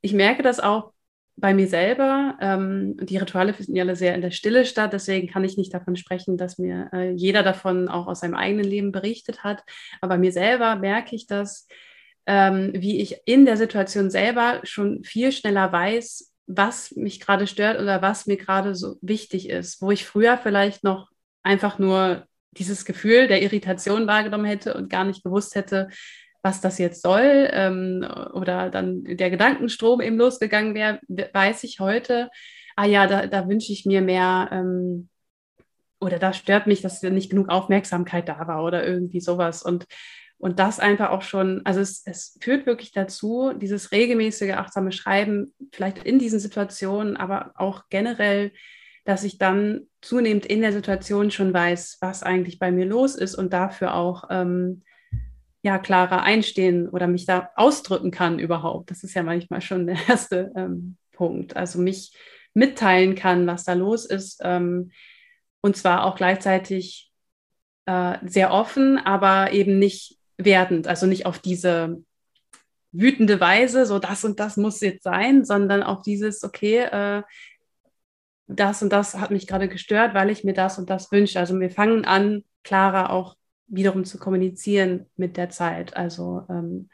[0.00, 0.92] ich merke das auch
[1.40, 2.36] bei mir selber.
[2.40, 5.72] Ähm, die Rituale finden ja alle sehr in der Stille statt, deswegen kann ich nicht
[5.72, 9.62] davon sprechen, dass mir äh, jeder davon auch aus seinem eigenen Leben berichtet hat.
[10.00, 11.66] Aber bei mir selber merke ich das,
[12.26, 17.80] ähm, wie ich in der Situation selber schon viel schneller weiß, was mich gerade stört
[17.80, 21.08] oder was mir gerade so wichtig ist, wo ich früher vielleicht noch
[21.42, 25.88] einfach nur dieses Gefühl der Irritation wahrgenommen hätte und gar nicht gewusst hätte,
[26.42, 32.30] was das jetzt soll ähm, oder dann der Gedankenstrom eben losgegangen wäre, weiß ich heute,
[32.76, 35.08] ah ja, da, da wünsche ich mir mehr ähm,
[36.00, 39.62] oder da stört mich, dass nicht genug Aufmerksamkeit da war oder irgendwie sowas.
[39.62, 39.86] Und
[40.38, 45.52] Und das einfach auch schon, also es, es führt wirklich dazu, dieses regelmäßige achtsame Schreiben,
[45.70, 48.52] vielleicht in diesen Situationen, aber auch generell,
[49.04, 53.34] dass ich dann zunehmend in der Situation schon weiß, was eigentlich bei mir los ist
[53.34, 54.82] und dafür auch ähm,
[55.62, 58.90] ja klarer einstehen oder mich da ausdrücken kann überhaupt.
[58.90, 61.56] Das ist ja manchmal schon der erste ähm, Punkt.
[61.56, 62.12] Also mich
[62.54, 64.40] mitteilen kann, was da los ist.
[64.42, 64.90] Ähm,
[65.60, 67.12] und zwar auch gleichzeitig
[67.86, 72.02] äh, sehr offen, aber eben nicht wertend, also nicht auf diese
[72.92, 77.22] wütende Weise, so das und das muss jetzt sein, sondern auf dieses, okay, äh,
[78.46, 81.38] das und das hat mich gerade gestört, weil ich mir das und das wünsche.
[81.38, 83.36] Also wir fangen an, klarer auch
[83.70, 85.96] wiederum zu kommunizieren mit der Zeit.
[85.96, 86.88] Also ähm,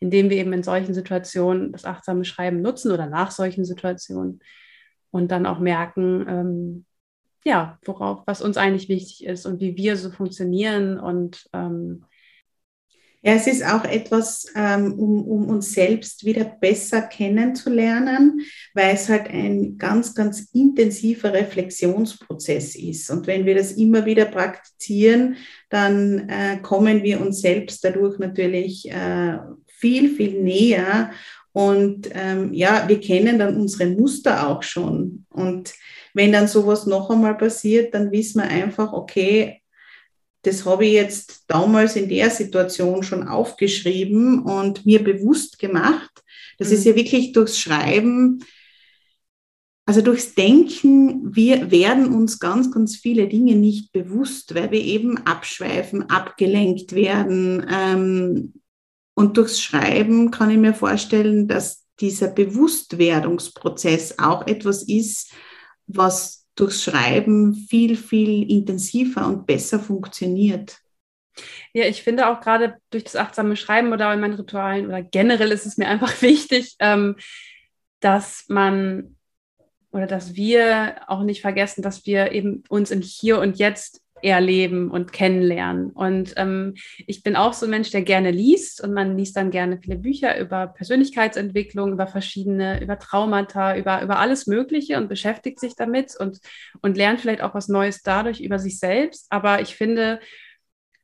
[0.00, 4.40] indem wir eben in solchen Situationen das achtsame Schreiben nutzen oder nach solchen Situationen
[5.12, 6.86] und dann auch merken, ähm,
[7.44, 12.04] ja, worauf, was uns eigentlich wichtig ist und wie wir so funktionieren und ähm,
[13.24, 18.40] ja, es ist auch etwas, ähm, um, um uns selbst wieder besser kennenzulernen,
[18.74, 23.10] weil es halt ein ganz, ganz intensiver Reflexionsprozess ist.
[23.10, 25.36] Und wenn wir das immer wieder praktizieren,
[25.70, 31.12] dann äh, kommen wir uns selbst dadurch natürlich äh, viel, viel näher.
[31.52, 35.26] Und ähm, ja, wir kennen dann unsere Muster auch schon.
[35.30, 35.74] Und
[36.12, 39.61] wenn dann sowas noch einmal passiert, dann wissen wir einfach, okay,
[40.42, 46.10] das habe ich jetzt damals in der Situation schon aufgeschrieben und mir bewusst gemacht.
[46.58, 46.74] Das mhm.
[46.74, 48.44] ist ja wirklich durchs Schreiben,
[49.84, 55.18] also durchs Denken, wir werden uns ganz, ganz viele Dinge nicht bewusst, weil wir eben
[55.18, 57.66] abschweifen, abgelenkt werden.
[57.68, 58.54] Ähm,
[59.14, 65.32] und durchs Schreiben kann ich mir vorstellen, dass dieser Bewusstwerdungsprozess auch etwas ist,
[65.86, 70.78] was durchs Schreiben viel, viel intensiver und besser funktioniert.
[71.72, 75.50] Ja, ich finde auch gerade durch das achtsame Schreiben oder in meinen Ritualen oder generell
[75.50, 77.16] ist es mir einfach wichtig, ähm,
[78.00, 79.16] dass man
[79.92, 84.90] oder dass wir auch nicht vergessen, dass wir eben uns im Hier und Jetzt erleben
[84.90, 85.90] und kennenlernen.
[85.90, 86.74] Und ähm,
[87.06, 89.96] ich bin auch so ein Mensch, der gerne liest und man liest dann gerne viele
[89.96, 96.16] Bücher über Persönlichkeitsentwicklung, über verschiedene, über Traumata, über, über alles Mögliche und beschäftigt sich damit
[96.18, 96.38] und,
[96.80, 99.26] und lernt vielleicht auch was Neues dadurch über sich selbst.
[99.30, 100.20] Aber ich finde,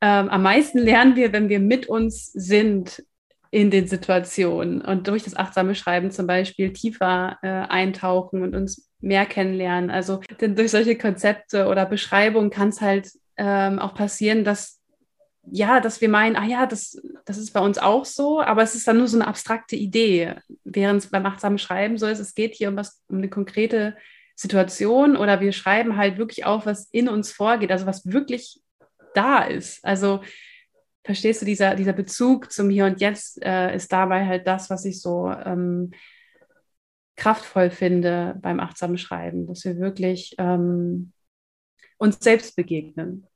[0.00, 3.02] ähm, am meisten lernen wir, wenn wir mit uns sind
[3.50, 8.90] in den Situationen und durch das achtsame Schreiben zum Beispiel tiefer äh, eintauchen und uns
[9.00, 9.90] mehr kennenlernen.
[9.90, 14.78] Also denn durch solche Konzepte oder Beschreibungen kann es halt ähm, auch passieren, dass
[15.50, 18.74] ja, dass wir meinen, ah ja, das, das ist bei uns auch so, aber es
[18.74, 20.34] ist dann nur so eine abstrakte Idee,
[20.64, 23.96] während es beim achtsamen Schreiben so ist, es geht hier um was, um eine konkrete
[24.34, 28.60] Situation oder wir schreiben halt wirklich auf, was in uns vorgeht, also was wirklich
[29.14, 29.84] da ist.
[29.84, 30.20] Also
[31.08, 34.84] verstehst du, dieser, dieser Bezug zum Hier und Jetzt äh, ist dabei halt das, was
[34.84, 35.92] ich so ähm,
[37.16, 41.12] kraftvoll finde beim achtsamen Schreiben, dass wir wirklich ähm,
[41.96, 43.26] uns selbst begegnen.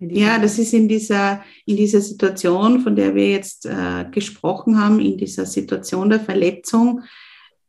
[0.00, 4.98] Ja, das ist in dieser, in dieser Situation, von der wir jetzt äh, gesprochen haben,
[4.98, 7.02] in dieser Situation der Verletzung,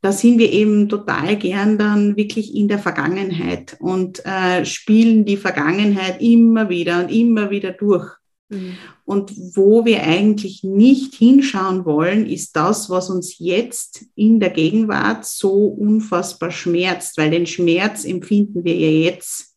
[0.00, 5.36] da sind wir eben total gern dann wirklich in der Vergangenheit und äh, spielen die
[5.36, 8.12] Vergangenheit immer wieder und immer wieder durch.
[8.48, 8.76] Mhm.
[9.04, 15.24] Und wo wir eigentlich nicht hinschauen wollen, ist das, was uns jetzt in der Gegenwart
[15.24, 19.56] so unfassbar schmerzt, weil den Schmerz empfinden wir ja jetzt.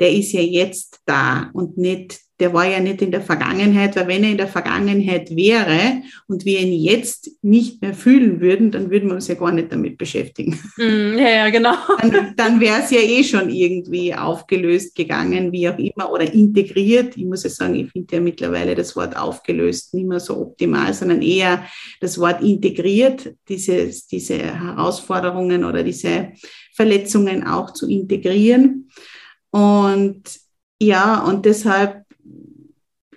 [0.00, 4.08] Der ist ja jetzt da und nicht der war ja nicht in der Vergangenheit, weil
[4.08, 8.90] wenn er in der Vergangenheit wäre und wir ihn jetzt nicht mehr fühlen würden, dann
[8.90, 10.58] würden wir uns ja gar nicht damit beschäftigen.
[10.76, 11.74] Mm, ja, ja, genau.
[12.00, 17.16] Dann, dann wäre es ja eh schon irgendwie aufgelöst gegangen, wie auch immer, oder integriert.
[17.16, 20.92] Ich muss ja sagen, ich finde ja mittlerweile das Wort aufgelöst nicht mehr so optimal,
[20.92, 21.64] sondern eher
[22.00, 26.32] das Wort integriert, diese, diese Herausforderungen oder diese
[26.74, 28.90] Verletzungen auch zu integrieren.
[29.50, 30.22] Und
[30.78, 32.05] ja, und deshalb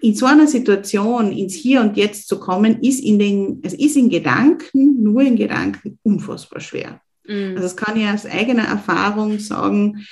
[0.02, 3.98] in so einer Situation ins Hier und Jetzt zu kommen, ist in den, es ist
[3.98, 7.02] in Gedanken, nur in Gedanken unfassbar schwer.
[7.28, 7.52] Mhm.
[7.52, 10.06] Also das kann ich aus eigener Erfahrung sagen,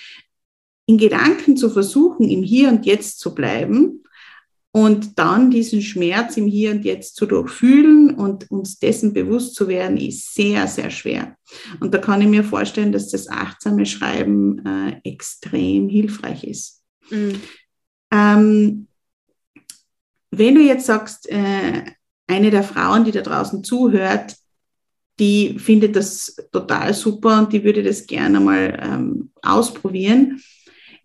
[0.85, 4.03] in Gedanken zu versuchen, im Hier und Jetzt zu bleiben
[4.71, 9.67] und dann diesen Schmerz im Hier und Jetzt zu durchfühlen und uns dessen bewusst zu
[9.67, 11.35] werden, ist sehr, sehr schwer.
[11.79, 16.83] Und da kann ich mir vorstellen, dass das achtsame Schreiben äh, extrem hilfreich ist.
[17.09, 17.41] Mhm.
[18.11, 18.86] Ähm,
[20.31, 21.83] wenn du jetzt sagst, äh,
[22.27, 24.35] eine der Frauen, die da draußen zuhört,
[25.19, 30.41] die findet das total super und die würde das gerne mal ähm, ausprobieren.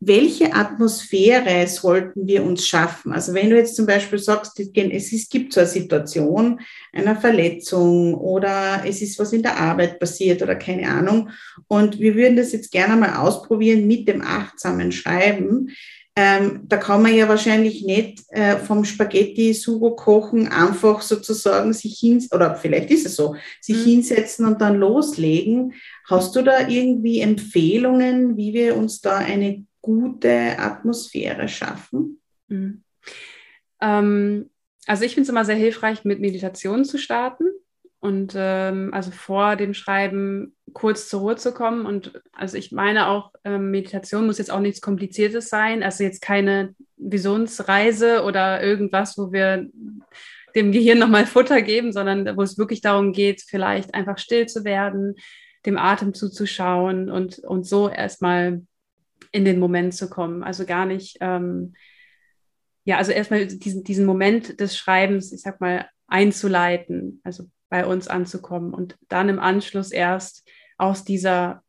[0.05, 3.13] welche Atmosphäre sollten wir uns schaffen?
[3.13, 6.61] Also wenn du jetzt zum Beispiel sagst, es gibt so eine Situation
[6.93, 11.31] einer Verletzung oder es ist was in der Arbeit passiert oder keine Ahnung
[11.69, 15.71] und wir würden das jetzt gerne mal ausprobieren mit dem achtsamen Schreiben.
[16.15, 22.27] Ähm, da kann man ja wahrscheinlich nicht äh, vom Spaghetti-Sugo kochen einfach sozusagen sich hin,
[22.33, 23.91] oder vielleicht ist es so, sich mhm.
[23.91, 25.73] hinsetzen und dann loslegen.
[26.07, 32.21] Hast du da irgendwie Empfehlungen, wie wir uns da eine gute Atmosphäre schaffen?
[32.49, 32.83] Mhm.
[33.81, 34.51] Ähm,
[34.87, 37.45] also ich finde es immer sehr hilfreich, mit Meditation zu starten
[38.03, 41.87] und ähm, also vor dem Schreiben kurz zur Ruhe zu kommen.
[41.87, 46.21] Und also ich meine auch, ähm, Meditation muss jetzt auch nichts Kompliziertes sein, also jetzt
[46.21, 49.69] keine Visionsreise oder irgendwas, wo wir
[50.57, 54.65] dem Gehirn nochmal Futter geben, sondern wo es wirklich darum geht, vielleicht einfach still zu
[54.65, 55.15] werden,
[55.65, 58.63] dem Atem zuzuschauen und, und so erstmal
[59.31, 60.43] in den Moment zu kommen.
[60.43, 61.75] Also gar nicht, ähm,
[62.85, 68.07] ja, also erstmal diesen, diesen Moment des Schreibens, ich sag mal, einzuleiten, also bei uns
[68.07, 71.63] anzukommen und dann im Anschluss erst aus dieser,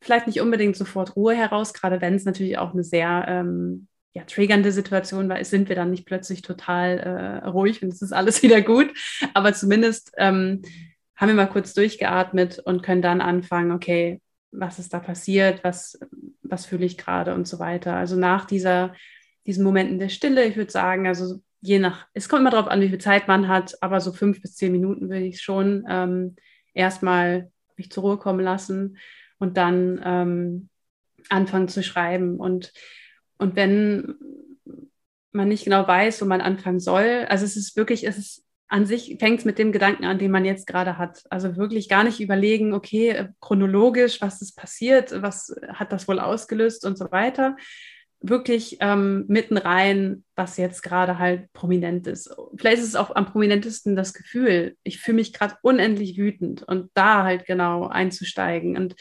[0.00, 4.24] vielleicht nicht unbedingt sofort Ruhe heraus, gerade wenn es natürlich auch eine sehr ähm, ja,
[4.24, 8.42] triggernde Situation war, sind wir dann nicht plötzlich total äh, ruhig und es ist alles
[8.42, 8.92] wieder gut.
[9.34, 10.62] Aber zumindest ähm,
[11.14, 15.96] haben wir mal kurz durchgeatmet und können dann anfangen, okay, was ist da passiert, was,
[16.42, 17.94] was fühle ich gerade und so weiter.
[17.94, 18.94] Also nach dieser,
[19.46, 22.80] diesen Momenten der Stille, ich würde sagen, also je nach, es kommt immer darauf an,
[22.80, 26.36] wie viel Zeit man hat, aber so fünf bis zehn Minuten würde ich schon ähm,
[26.74, 28.98] erstmal mich zur Ruhe kommen lassen
[29.38, 30.68] und dann ähm,
[31.28, 32.36] anfangen zu schreiben.
[32.38, 32.72] Und,
[33.38, 34.14] und wenn
[35.32, 38.84] man nicht genau weiß, wo man anfangen soll, also es ist wirklich, es ist an
[38.84, 41.22] sich fängt es mit dem Gedanken an, den man jetzt gerade hat.
[41.30, 46.18] Also wirklich gar nicht überlegen, okay, äh, chronologisch, was ist passiert, was hat das wohl
[46.18, 47.56] ausgelöst und so weiter.
[48.20, 52.34] Wirklich ähm, mitten rein, was jetzt gerade halt prominent ist.
[52.56, 56.90] Vielleicht ist es auch am prominentesten das Gefühl, ich fühle mich gerade unendlich wütend und
[56.94, 58.96] da halt genau einzusteigen und,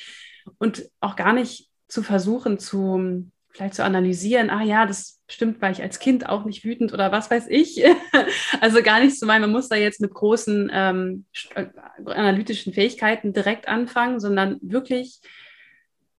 [0.58, 5.72] und auch gar nicht zu versuchen zu vielleicht zu analysieren, ah ja, das stimmt, war
[5.72, 7.82] ich als Kind auch nicht wütend oder was weiß ich.
[8.62, 11.26] also gar nicht zu meinen, man muss da jetzt mit großen ähm,
[11.56, 11.68] äh,
[12.06, 15.22] analytischen Fähigkeiten direkt anfangen, sondern wirklich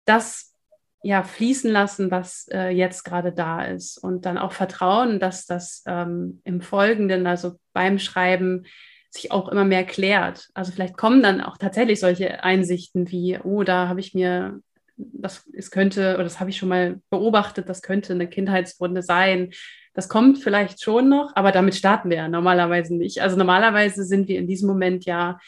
[0.06, 0.54] das
[1.02, 5.82] ja fließen lassen, was äh, jetzt gerade da ist und dann auch vertrauen, dass das
[5.87, 8.64] ähm, im Folgenden, also beim Schreiben,
[9.11, 10.48] sich auch immer mehr klärt.
[10.52, 14.61] Also vielleicht kommen dann auch tatsächlich solche Einsichten wie, oh, da habe ich mir
[14.96, 19.50] das es könnte, oder das habe ich schon mal beobachtet, das könnte eine Kindheitswunde sein.
[19.94, 23.20] Das kommt vielleicht schon noch, aber damit starten wir ja normalerweise nicht.
[23.20, 25.38] Also normalerweise sind wir in diesem Moment ja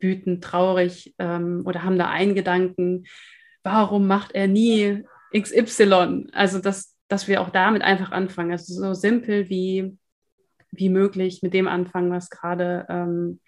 [0.00, 3.04] wütend, traurig ähm, oder haben da einen Gedanken,
[3.62, 6.28] warum macht er nie XY?
[6.32, 8.52] Also dass, dass wir auch damit einfach anfangen.
[8.52, 9.96] Also so simpel wie,
[10.70, 13.40] wie möglich mit dem anfangen, was gerade ähm,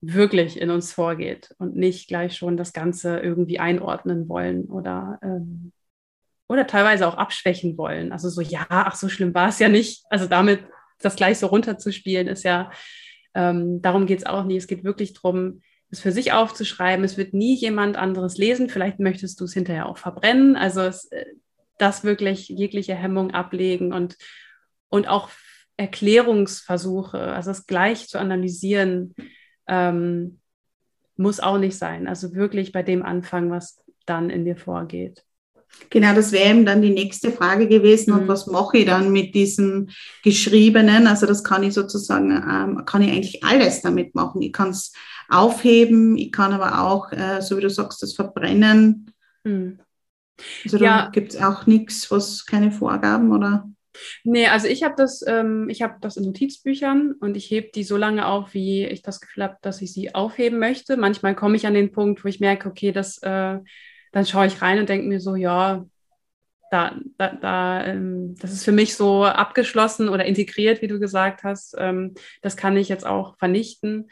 [0.00, 5.72] wirklich in uns vorgeht und nicht gleich schon das Ganze irgendwie einordnen wollen oder, ähm,
[6.48, 8.12] oder teilweise auch abschwächen wollen.
[8.12, 10.04] Also so, ja, ach, so schlimm war es ja nicht.
[10.08, 10.64] Also damit
[11.00, 12.70] das gleich so runterzuspielen, ist ja,
[13.34, 14.56] ähm, darum geht es auch nie.
[14.56, 15.60] Es geht wirklich darum,
[15.90, 17.04] es für sich aufzuschreiben.
[17.04, 18.68] Es wird nie jemand anderes lesen.
[18.68, 20.56] Vielleicht möchtest du es hinterher auch verbrennen.
[20.56, 21.26] Also es, äh,
[21.78, 24.16] das wirklich jegliche Hemmung ablegen und,
[24.88, 25.30] und auch
[25.76, 29.14] Erklärungsversuche, also es gleich zu analysieren,
[29.66, 30.40] ähm,
[31.16, 32.06] muss auch nicht sein.
[32.06, 35.24] Also wirklich bei dem anfangen, was dann in dir vorgeht.
[35.88, 38.12] Genau, das wäre eben dann die nächste Frage gewesen.
[38.12, 38.20] Mhm.
[38.20, 39.88] Und was mache ich dann mit diesem
[40.22, 41.06] Geschriebenen?
[41.06, 44.42] Also das kann ich sozusagen, ähm, kann ich eigentlich alles damit machen.
[44.42, 44.92] Ich kann es
[45.30, 49.12] aufheben, ich kann aber auch, äh, so wie du sagst, das verbrennen.
[49.44, 49.80] Mhm.
[50.64, 51.10] Also da ja.
[51.10, 53.68] gibt es auch nichts, was keine Vorgaben oder?
[54.24, 57.84] Nee, also ich habe das, ähm, ich habe das in Notizbüchern und ich hebe die
[57.84, 60.96] so lange auf, wie ich das Gefühl habe, dass ich sie aufheben möchte.
[60.96, 63.58] Manchmal komme ich an den Punkt, wo ich merke, okay, das, äh,
[64.12, 65.84] dann schaue ich rein und denke mir so, ja,
[66.70, 71.42] da, da, da ähm, das ist für mich so abgeschlossen oder integriert, wie du gesagt
[71.42, 71.74] hast.
[71.76, 74.08] Ähm, das kann ich jetzt auch vernichten.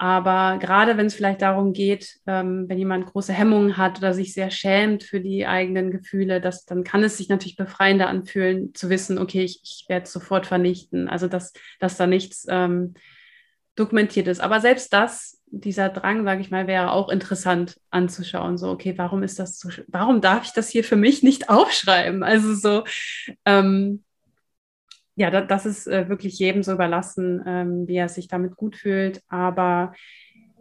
[0.00, 4.32] Aber gerade wenn es vielleicht darum geht, ähm, wenn jemand große Hemmungen hat oder sich
[4.32, 8.90] sehr schämt für die eigenen Gefühle, das, dann kann es sich natürlich befreiender anfühlen, zu
[8.90, 11.08] wissen, okay, ich, ich werde es sofort vernichten.
[11.08, 12.94] Also dass, dass da nichts ähm,
[13.74, 14.40] dokumentiert ist.
[14.40, 18.56] Aber selbst das, dieser Drang, sage ich mal, wäre auch interessant anzuschauen.
[18.56, 22.22] So, okay, warum ist das so, warum darf ich das hier für mich nicht aufschreiben?
[22.22, 22.84] Also so,
[23.44, 24.04] ähm,
[25.18, 28.76] ja, da, das ist äh, wirklich jedem so überlassen, ähm, wie er sich damit gut
[28.76, 29.22] fühlt.
[29.28, 29.92] Aber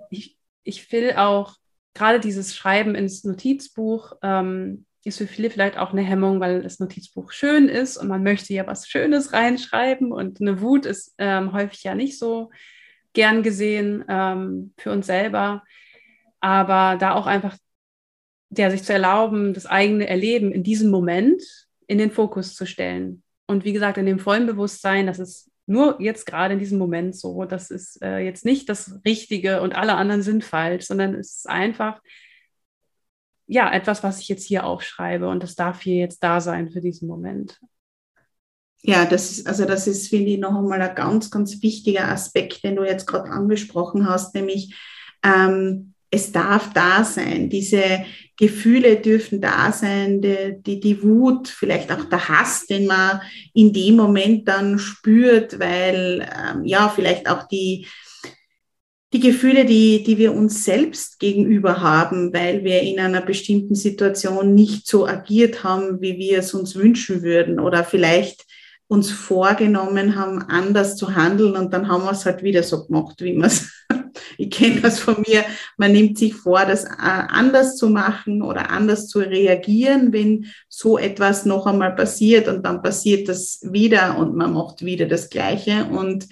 [0.09, 1.55] ich, ich will auch
[1.93, 6.79] gerade dieses Schreiben ins Notizbuch, ähm, ist für viele vielleicht auch eine Hemmung, weil das
[6.79, 11.53] Notizbuch schön ist und man möchte ja was Schönes reinschreiben und eine Wut ist ähm,
[11.53, 12.49] häufig ja nicht so
[13.13, 15.63] gern gesehen ähm, für uns selber.
[16.41, 17.57] Aber da auch einfach
[18.49, 21.41] der sich zu erlauben, das eigene Erleben in diesem Moment
[21.85, 23.23] in den Fokus zu stellen.
[23.47, 27.15] Und wie gesagt, in dem vollen Bewusstsein, dass es nur jetzt gerade in diesem Moment
[27.15, 31.37] so, das ist äh, jetzt nicht das Richtige und alle anderen sind falsch, sondern es
[31.37, 32.01] ist einfach
[33.47, 36.81] ja etwas, was ich jetzt hier aufschreibe und das darf hier jetzt da sein für
[36.81, 37.59] diesen Moment.
[38.81, 42.63] Ja, das ist, also das ist, finde ich, noch einmal ein ganz, ganz wichtiger Aspekt,
[42.63, 44.75] den du jetzt gerade angesprochen hast, nämlich
[45.23, 47.49] ähm, es darf da sein.
[47.49, 48.05] Diese
[48.37, 53.21] Gefühle dürfen da sein, die, die, die, Wut, vielleicht auch der Hass, den man
[53.53, 57.87] in dem Moment dann spürt, weil ähm, ja, vielleicht auch die,
[59.13, 64.53] die Gefühle, die, die wir uns selbst gegenüber haben, weil wir in einer bestimmten Situation
[64.53, 68.45] nicht so agiert haben, wie wir es uns wünschen würden oder vielleicht
[68.87, 73.19] uns vorgenommen haben, anders zu handeln und dann haben wir es halt wieder so gemacht,
[73.19, 73.71] wie wir es
[74.37, 75.43] ich kenne das von mir,
[75.77, 80.97] man nimmt sich vor, das äh, anders zu machen oder anders zu reagieren, wenn so
[80.97, 85.85] etwas noch einmal passiert und dann passiert das wieder und man macht wieder das Gleiche.
[85.85, 86.27] Und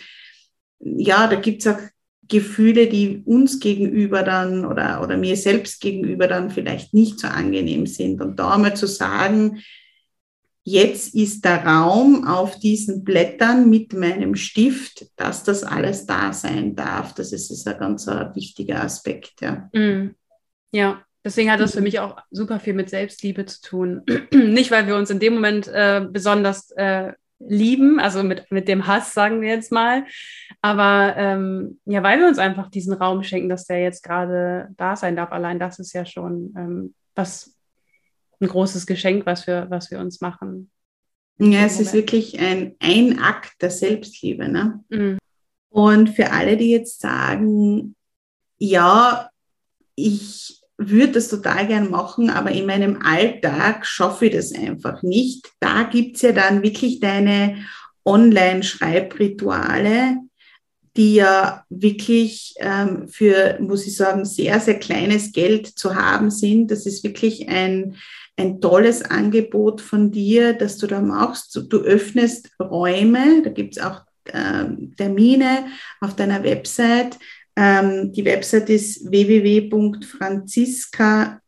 [0.79, 1.79] ja, da gibt es auch
[2.27, 7.85] Gefühle, die uns gegenüber dann oder, oder mir selbst gegenüber dann vielleicht nicht so angenehm
[7.85, 8.21] sind.
[8.21, 9.61] Und da einmal zu sagen,
[10.65, 16.75] jetzt ist der Raum auf diesen Blättern mit meinem Stift, dass das alles da sein
[16.75, 17.13] darf.
[17.13, 19.41] Das ist, ist ein ganz ein äh, wichtiger Aspekt.
[19.41, 19.69] Ja.
[19.73, 20.15] Mm.
[20.71, 24.03] ja, deswegen hat das für mich auch super viel mit Selbstliebe zu tun.
[24.33, 28.87] Nicht, weil wir uns in dem Moment äh, besonders äh, lieben, also mit, mit dem
[28.87, 30.05] Hass, sagen wir jetzt mal,
[30.61, 34.95] aber ähm, ja, weil wir uns einfach diesen Raum schenken, dass der jetzt gerade da
[34.95, 35.31] sein darf.
[35.31, 37.54] Allein das ist ja schon ähm, was
[38.45, 40.71] ein großes Geschenk, was wir, was wir uns machen.
[41.37, 44.47] Ja, es ist wirklich ein, ein Akt der Selbstliebe.
[44.47, 44.81] Ne?
[44.89, 45.17] Mhm.
[45.69, 47.95] Und für alle, die jetzt sagen,
[48.57, 49.29] ja,
[49.95, 55.49] ich würde das total gern machen, aber in meinem Alltag schaffe ich das einfach nicht.
[55.59, 57.65] Da gibt es ja dann wirklich deine
[58.05, 60.17] Online-Schreibrituale,
[60.95, 66.71] die ja wirklich ähm, für, muss ich sagen, sehr, sehr kleines Geld zu haben sind.
[66.71, 67.97] Das ist wirklich ein,
[68.37, 71.59] ein tolles Angebot von dir, das du da machst.
[71.69, 74.01] Du öffnest Räume, da gibt es auch
[74.33, 75.67] ähm, Termine
[76.01, 77.17] auf deiner Website.
[77.55, 81.39] Ähm, die Website ist www.franziska-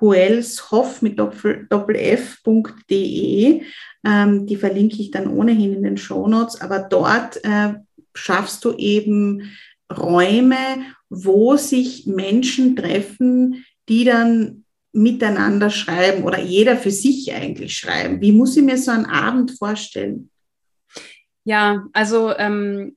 [0.00, 3.62] huelshoff mit doppelf.de.
[4.02, 7.74] Ähm, die verlinke ich dann ohnehin in den Shownotes, aber dort äh,
[8.14, 9.50] schaffst du eben
[9.92, 10.56] Räume,
[11.10, 18.20] wo sich Menschen treffen, die dann miteinander schreiben oder jeder für sich eigentlich schreiben?
[18.20, 20.30] Wie muss ich mir so einen Abend vorstellen?
[21.44, 22.96] Ja, also ähm,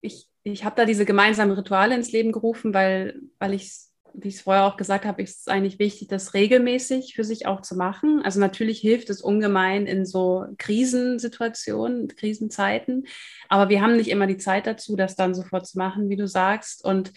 [0.00, 3.72] ich, ich habe da diese gemeinsamen Rituale ins Leben gerufen, weil, weil ich,
[4.14, 7.46] wie ich es vorher auch gesagt habe, ist es eigentlich wichtig, das regelmäßig für sich
[7.46, 8.22] auch zu machen.
[8.24, 13.06] Also natürlich hilft es ungemein in so Krisensituationen, Krisenzeiten,
[13.48, 16.26] aber wir haben nicht immer die Zeit dazu, das dann sofort zu machen, wie du
[16.26, 16.84] sagst.
[16.84, 17.12] Und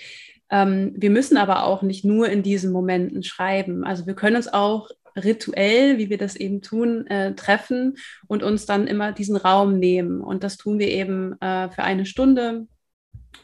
[0.52, 3.84] ähm, wir müssen aber auch nicht nur in diesen Momenten schreiben.
[3.84, 7.98] Also wir können uns auch rituell, wie wir das eben tun, äh, treffen
[8.28, 10.22] und uns dann immer diesen Raum nehmen.
[10.22, 12.68] Und das tun wir eben äh, für eine Stunde.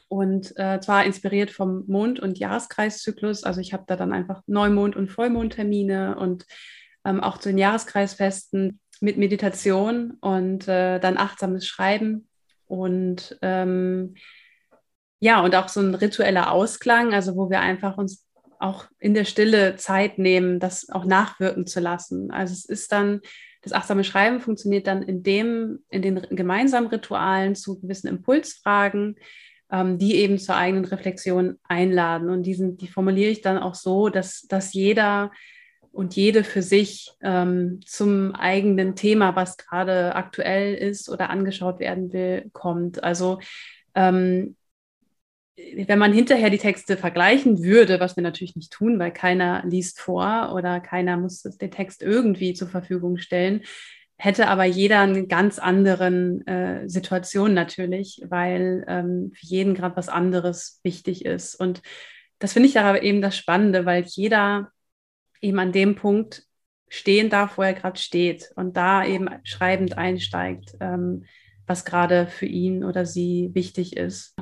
[0.09, 3.43] Und äh, zwar inspiriert vom Mond- und Jahreskreiszyklus.
[3.43, 6.45] Also ich habe da dann einfach Neumond- und Vollmondtermine und
[7.05, 12.27] ähm, auch zu den Jahreskreisfesten mit Meditation und äh, dann achtsames Schreiben.
[12.65, 14.15] Und ähm,
[15.19, 18.23] ja, und auch so ein ritueller Ausklang, also wo wir einfach uns
[18.59, 22.31] auch in der Stille Zeit nehmen, das auch nachwirken zu lassen.
[22.31, 23.21] Also es ist dann,
[23.61, 29.15] das achtsame Schreiben funktioniert dann in dem, in den gemeinsamen Ritualen zu gewissen Impulsfragen,
[29.71, 32.29] ähm, die eben zur eigenen Reflexion einladen.
[32.29, 35.31] Und diesen, die formuliere ich dann auch so, dass, dass jeder
[35.91, 42.13] und jede für sich ähm, zum eigenen Thema, was gerade aktuell ist oder angeschaut werden
[42.13, 43.03] will, kommt.
[43.03, 43.39] Also
[43.95, 44.55] ähm,
[45.57, 49.99] wenn man hinterher die Texte vergleichen würde, was wir natürlich nicht tun, weil keiner liest
[49.99, 53.61] vor oder keiner muss den Text irgendwie zur Verfügung stellen,
[54.17, 60.09] hätte aber jeder eine ganz anderen äh, Situation natürlich, weil ähm, für jeden gerade was
[60.09, 61.55] anderes wichtig ist.
[61.55, 61.81] Und
[62.39, 64.71] das finde ich aber eben das Spannende, weil jeder
[65.41, 66.43] eben an dem Punkt
[66.87, 71.25] stehen darf, wo er gerade steht und da eben schreibend einsteigt, ähm,
[71.65, 74.35] was gerade für ihn oder sie wichtig ist.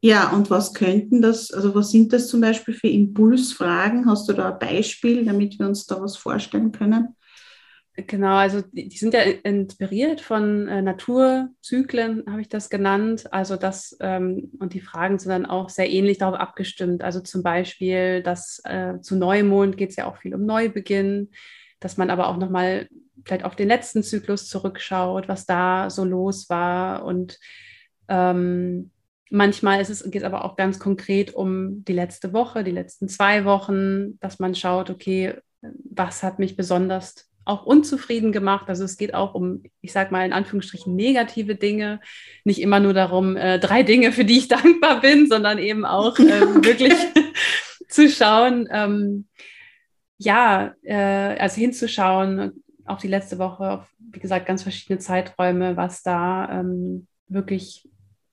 [0.00, 4.06] Ja, und was könnten das, also was sind das zum Beispiel für Impulsfragen?
[4.06, 7.16] Hast du da ein Beispiel, damit wir uns da was vorstellen können?
[8.06, 13.32] Genau, also die, sind ja inspiriert von äh, Naturzyklen, habe ich das genannt.
[13.32, 17.02] Also das, ähm, und die Fragen sind dann auch sehr ähnlich darauf abgestimmt.
[17.02, 21.32] Also zum Beispiel, dass äh, zu Neumond geht es ja auch viel um Neubeginn,
[21.80, 22.88] dass man aber auch nochmal
[23.24, 27.04] vielleicht auf den letzten Zyklus zurückschaut, was da so los war.
[27.04, 27.40] Und
[28.06, 28.92] ähm,
[29.30, 33.44] manchmal es, geht es aber auch ganz konkret um die letzte Woche, die letzten zwei
[33.44, 38.68] Wochen, dass man schaut, okay, was hat mich besonders auch unzufrieden gemacht.
[38.68, 42.00] Also es geht auch um, ich sage mal in Anführungsstrichen, negative Dinge.
[42.44, 46.18] Nicht immer nur darum, äh, drei Dinge, für die ich dankbar bin, sondern eben auch
[46.18, 46.24] äh,
[46.64, 46.92] wirklich
[47.88, 49.26] zu schauen, ähm,
[50.18, 50.94] ja, äh,
[51.38, 57.06] also hinzuschauen, auch die letzte Woche, auf, wie gesagt, ganz verschiedene Zeiträume, was da ähm,
[57.28, 57.88] wirklich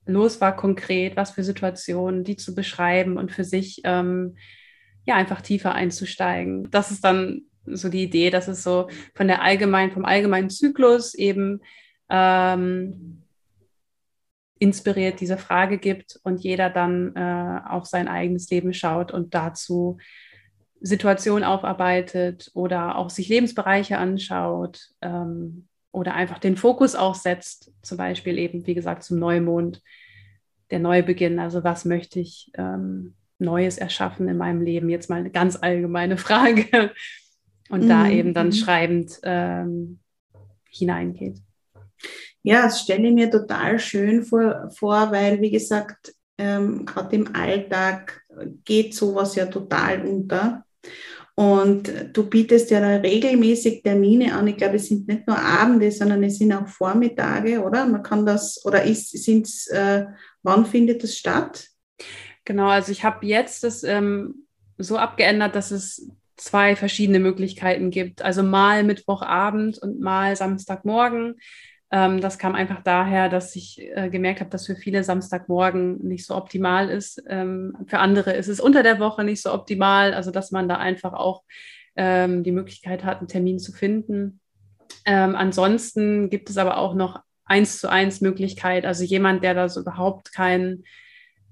[0.06, 4.38] los war konkret, was für Situationen, die zu beschreiben und für sich ähm,
[5.06, 6.70] ja einfach tiefer einzusteigen.
[6.72, 11.14] Das ist dann so die Idee, dass es so von der allgemeinen, vom allgemeinen Zyklus
[11.16, 11.62] eben
[12.10, 13.24] ähm,
[14.60, 19.98] inspiriert diese Frage gibt und jeder dann äh, auf sein eigenes Leben schaut und dazu
[20.80, 27.98] Situationen aufarbeitet oder auch sich Lebensbereiche anschaut ähm, oder einfach den Fokus auch setzt, zum
[27.98, 29.82] Beispiel eben, wie gesagt, zum Neumond,
[30.70, 31.40] der Neubeginn.
[31.40, 34.90] Also was möchte ich ähm, Neues erschaffen in meinem Leben?
[34.90, 36.92] Jetzt mal eine ganz allgemeine Frage
[37.70, 37.90] und mhm.
[37.90, 38.54] da eben dann mhm.
[38.54, 40.00] schreibend ähm,
[40.70, 41.38] hineingeht.
[42.44, 47.34] Ja, das stelle ich mir total schön vor, vor weil, wie gesagt, ähm, gerade im
[47.34, 48.22] Alltag
[48.66, 50.66] geht sowas ja total unter.
[51.38, 54.48] Und du bietest ja da regelmäßig Termine an.
[54.48, 57.86] Ich glaube, es sind nicht nur Abende, sondern es sind auch Vormittage, oder?
[57.86, 60.06] Man kann das, oder ist, sind's, äh,
[60.44, 61.68] wann findet das statt?
[62.46, 64.46] Genau, also ich habe jetzt das ähm,
[64.78, 68.22] so abgeändert, dass es zwei verschiedene Möglichkeiten gibt.
[68.22, 71.36] Also mal Mittwochabend und mal Samstagmorgen.
[71.92, 76.26] Ähm, das kam einfach daher, dass ich äh, gemerkt habe, dass für viele Samstagmorgen nicht
[76.26, 77.24] so optimal ist.
[77.28, 80.14] Ähm, für andere ist es unter der Woche nicht so optimal.
[80.14, 81.44] Also dass man da einfach auch
[81.96, 84.40] ähm, die Möglichkeit hat, einen Termin zu finden.
[85.08, 88.86] Ansonsten gibt es aber auch noch eins zu eins Möglichkeit.
[88.86, 90.84] Also jemand, der da so überhaupt keinen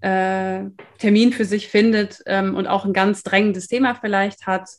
[0.02, 0.64] äh,
[0.98, 4.70] Termin für sich findet und auch ein ganz drängendes Thema vielleicht hat,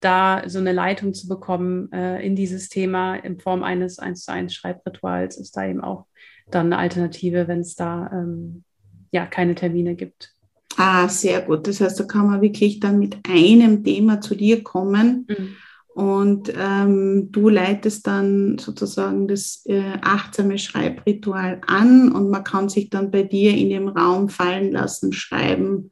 [0.00, 4.32] da so eine Leitung zu bekommen äh, in dieses Thema in Form eines 1 zu
[4.32, 6.06] 1 Schreibrituals ist da eben auch
[6.50, 8.64] dann eine Alternative, wenn es da ähm,
[9.10, 10.32] ja keine Termine gibt.
[10.76, 11.66] Ah, sehr gut.
[11.66, 15.26] Das heißt, da kann man wirklich dann mit einem Thema zu dir kommen.
[15.28, 15.56] Mhm
[15.96, 22.90] und ähm, du leitest dann sozusagen das äh, achtsame Schreibritual an und man kann sich
[22.90, 25.90] dann bei dir in dem Raum fallen lassen, schreiben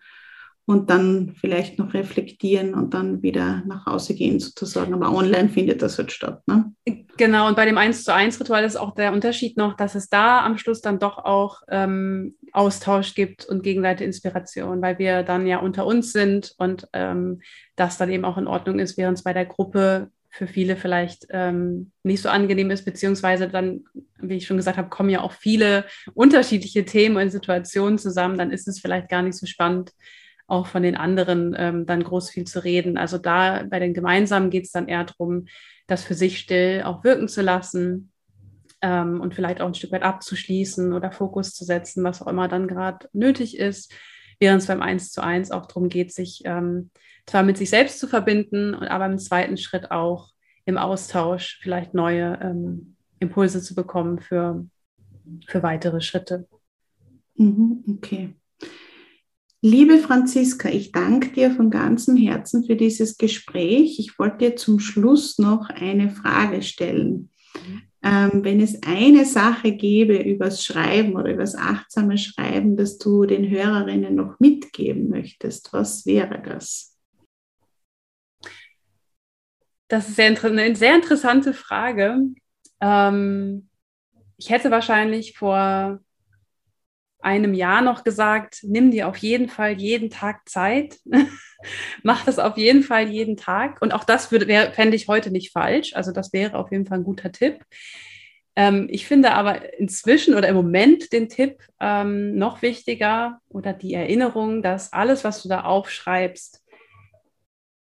[0.66, 4.94] und dann vielleicht noch reflektieren und dann wieder nach Hause gehen sozusagen.
[4.94, 6.42] Aber online findet das halt statt.
[6.46, 6.72] Ne?
[7.16, 10.08] Genau, und bei dem 1 zu 1 Ritual ist auch der Unterschied noch, dass es
[10.08, 15.46] da am Schluss dann doch auch ähm, Austausch gibt und gegenseitige Inspiration, weil wir dann
[15.46, 17.42] ja unter uns sind und ähm,
[17.76, 21.26] das dann eben auch in Ordnung ist, während es bei der Gruppe für viele vielleicht
[21.30, 23.84] ähm, nicht so angenehm ist, beziehungsweise dann,
[24.18, 25.84] wie ich schon gesagt habe, kommen ja auch viele
[26.14, 29.92] unterschiedliche Themen und Situationen zusammen, dann ist es vielleicht gar nicht so spannend,
[30.46, 32.96] auch von den anderen ähm, dann groß viel zu reden.
[32.96, 35.46] Also da bei den Gemeinsamen geht es dann eher darum,
[35.86, 38.12] das für sich still auch wirken zu lassen
[38.82, 42.48] ähm, und vielleicht auch ein Stück weit abzuschließen oder Fokus zu setzen, was auch immer
[42.48, 43.92] dann gerade nötig ist,
[44.38, 46.90] während es beim Eins zu eins auch darum geht, sich ähm,
[47.26, 50.28] zwar mit sich selbst zu verbinden, aber im zweiten Schritt auch
[50.66, 54.66] im Austausch vielleicht neue ähm, Impulse zu bekommen für,
[55.46, 56.46] für weitere Schritte.
[57.36, 58.34] Mhm, okay.
[59.66, 63.98] Liebe Franziska, ich danke dir von ganzem Herzen für dieses Gespräch.
[63.98, 67.30] Ich wollte dir zum Schluss noch eine Frage stellen.
[68.02, 73.48] Ähm, wenn es eine Sache gäbe übers Schreiben oder übers achtsame Schreiben, das du den
[73.48, 76.98] Hörerinnen noch mitgeben möchtest, was wäre das?
[79.88, 82.18] Das ist eine sehr interessante Frage.
[82.82, 83.70] Ähm,
[84.36, 86.03] ich hätte wahrscheinlich vor
[87.24, 90.98] einem Jahr noch gesagt, nimm dir auf jeden Fall jeden Tag Zeit,
[92.02, 93.80] mach das auf jeden Fall jeden Tag.
[93.82, 95.94] Und auch das fände ich heute nicht falsch.
[95.94, 97.64] Also das wäre auf jeden Fall ein guter Tipp.
[98.56, 103.94] Ähm, ich finde aber inzwischen oder im Moment den Tipp ähm, noch wichtiger oder die
[103.94, 106.62] Erinnerung, dass alles, was du da aufschreibst,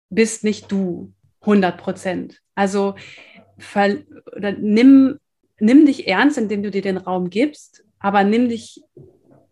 [0.10, 1.12] bist nicht du
[1.42, 2.40] 100 Prozent.
[2.56, 2.96] Also
[4.60, 5.20] nimm,
[5.60, 8.82] nimm dich ernst, indem du dir den Raum gibst, aber nimm dich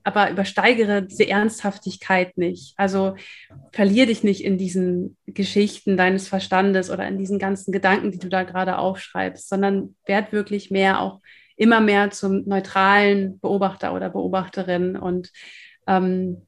[0.03, 2.73] aber übersteigere diese Ernsthaftigkeit nicht.
[2.77, 3.15] Also
[3.71, 8.29] verlier dich nicht in diesen Geschichten deines Verstandes oder in diesen ganzen Gedanken, die du
[8.29, 11.19] da gerade aufschreibst, sondern werd wirklich mehr auch
[11.55, 15.31] immer mehr zum neutralen Beobachter oder Beobachterin und
[15.87, 16.47] ähm,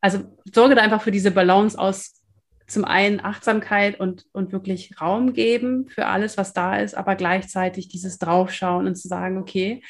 [0.00, 0.20] also
[0.52, 2.22] sorge da einfach für diese Balance aus
[2.66, 7.88] zum einen Achtsamkeit und, und wirklich Raum geben für alles, was da ist, aber gleichzeitig
[7.88, 9.82] dieses Draufschauen und zu sagen, okay,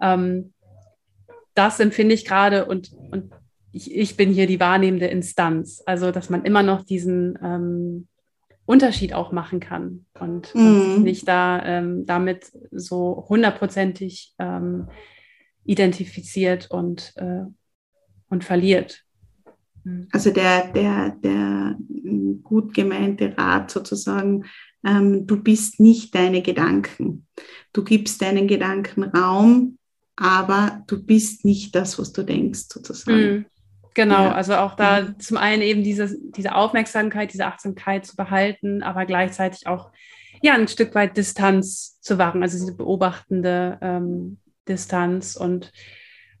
[0.00, 0.52] ähm,
[1.58, 3.32] das empfinde ich gerade und, und
[3.72, 5.82] ich, ich bin hier die wahrnehmende Instanz.
[5.84, 8.08] Also, dass man immer noch diesen ähm,
[8.64, 10.58] Unterschied auch machen kann und, mm.
[10.58, 14.88] und nicht da ähm, damit so hundertprozentig ähm,
[15.64, 17.44] identifiziert und, äh,
[18.28, 19.04] und verliert.
[19.84, 20.08] Mhm.
[20.12, 21.76] Also der, der, der
[22.42, 24.44] gut gemeinte Rat sozusagen,
[24.86, 27.26] ähm, du bist nicht deine Gedanken.
[27.72, 29.77] Du gibst deinen Gedanken Raum,
[30.20, 33.16] aber du bist nicht das, was du denkst sozusagen.
[33.16, 33.46] Mhm.
[33.94, 34.32] Genau, ja.
[34.32, 35.20] also auch da mhm.
[35.20, 39.90] zum einen eben diese, diese Aufmerksamkeit, diese Achtsamkeit zu behalten, aber gleichzeitig auch
[40.42, 44.38] ja ein Stück weit Distanz zu wahren, also diese beobachtende ähm,
[44.68, 45.72] Distanz und,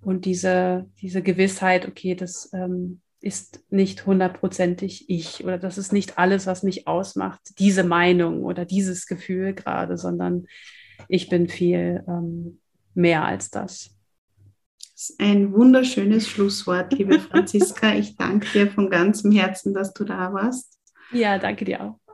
[0.00, 6.18] und diese, diese Gewissheit, okay, das ähm, ist nicht hundertprozentig ich oder das ist nicht
[6.18, 10.46] alles, was mich ausmacht, diese Meinung oder dieses Gefühl gerade, sondern
[11.08, 12.60] ich bin viel ähm,
[12.98, 13.90] mehr als das.
[14.92, 17.94] Das ist ein wunderschönes Schlusswort, liebe Franziska.
[17.94, 20.76] Ich danke dir von ganzem Herzen, dass du da warst.
[21.12, 22.07] Ja, danke dir auch.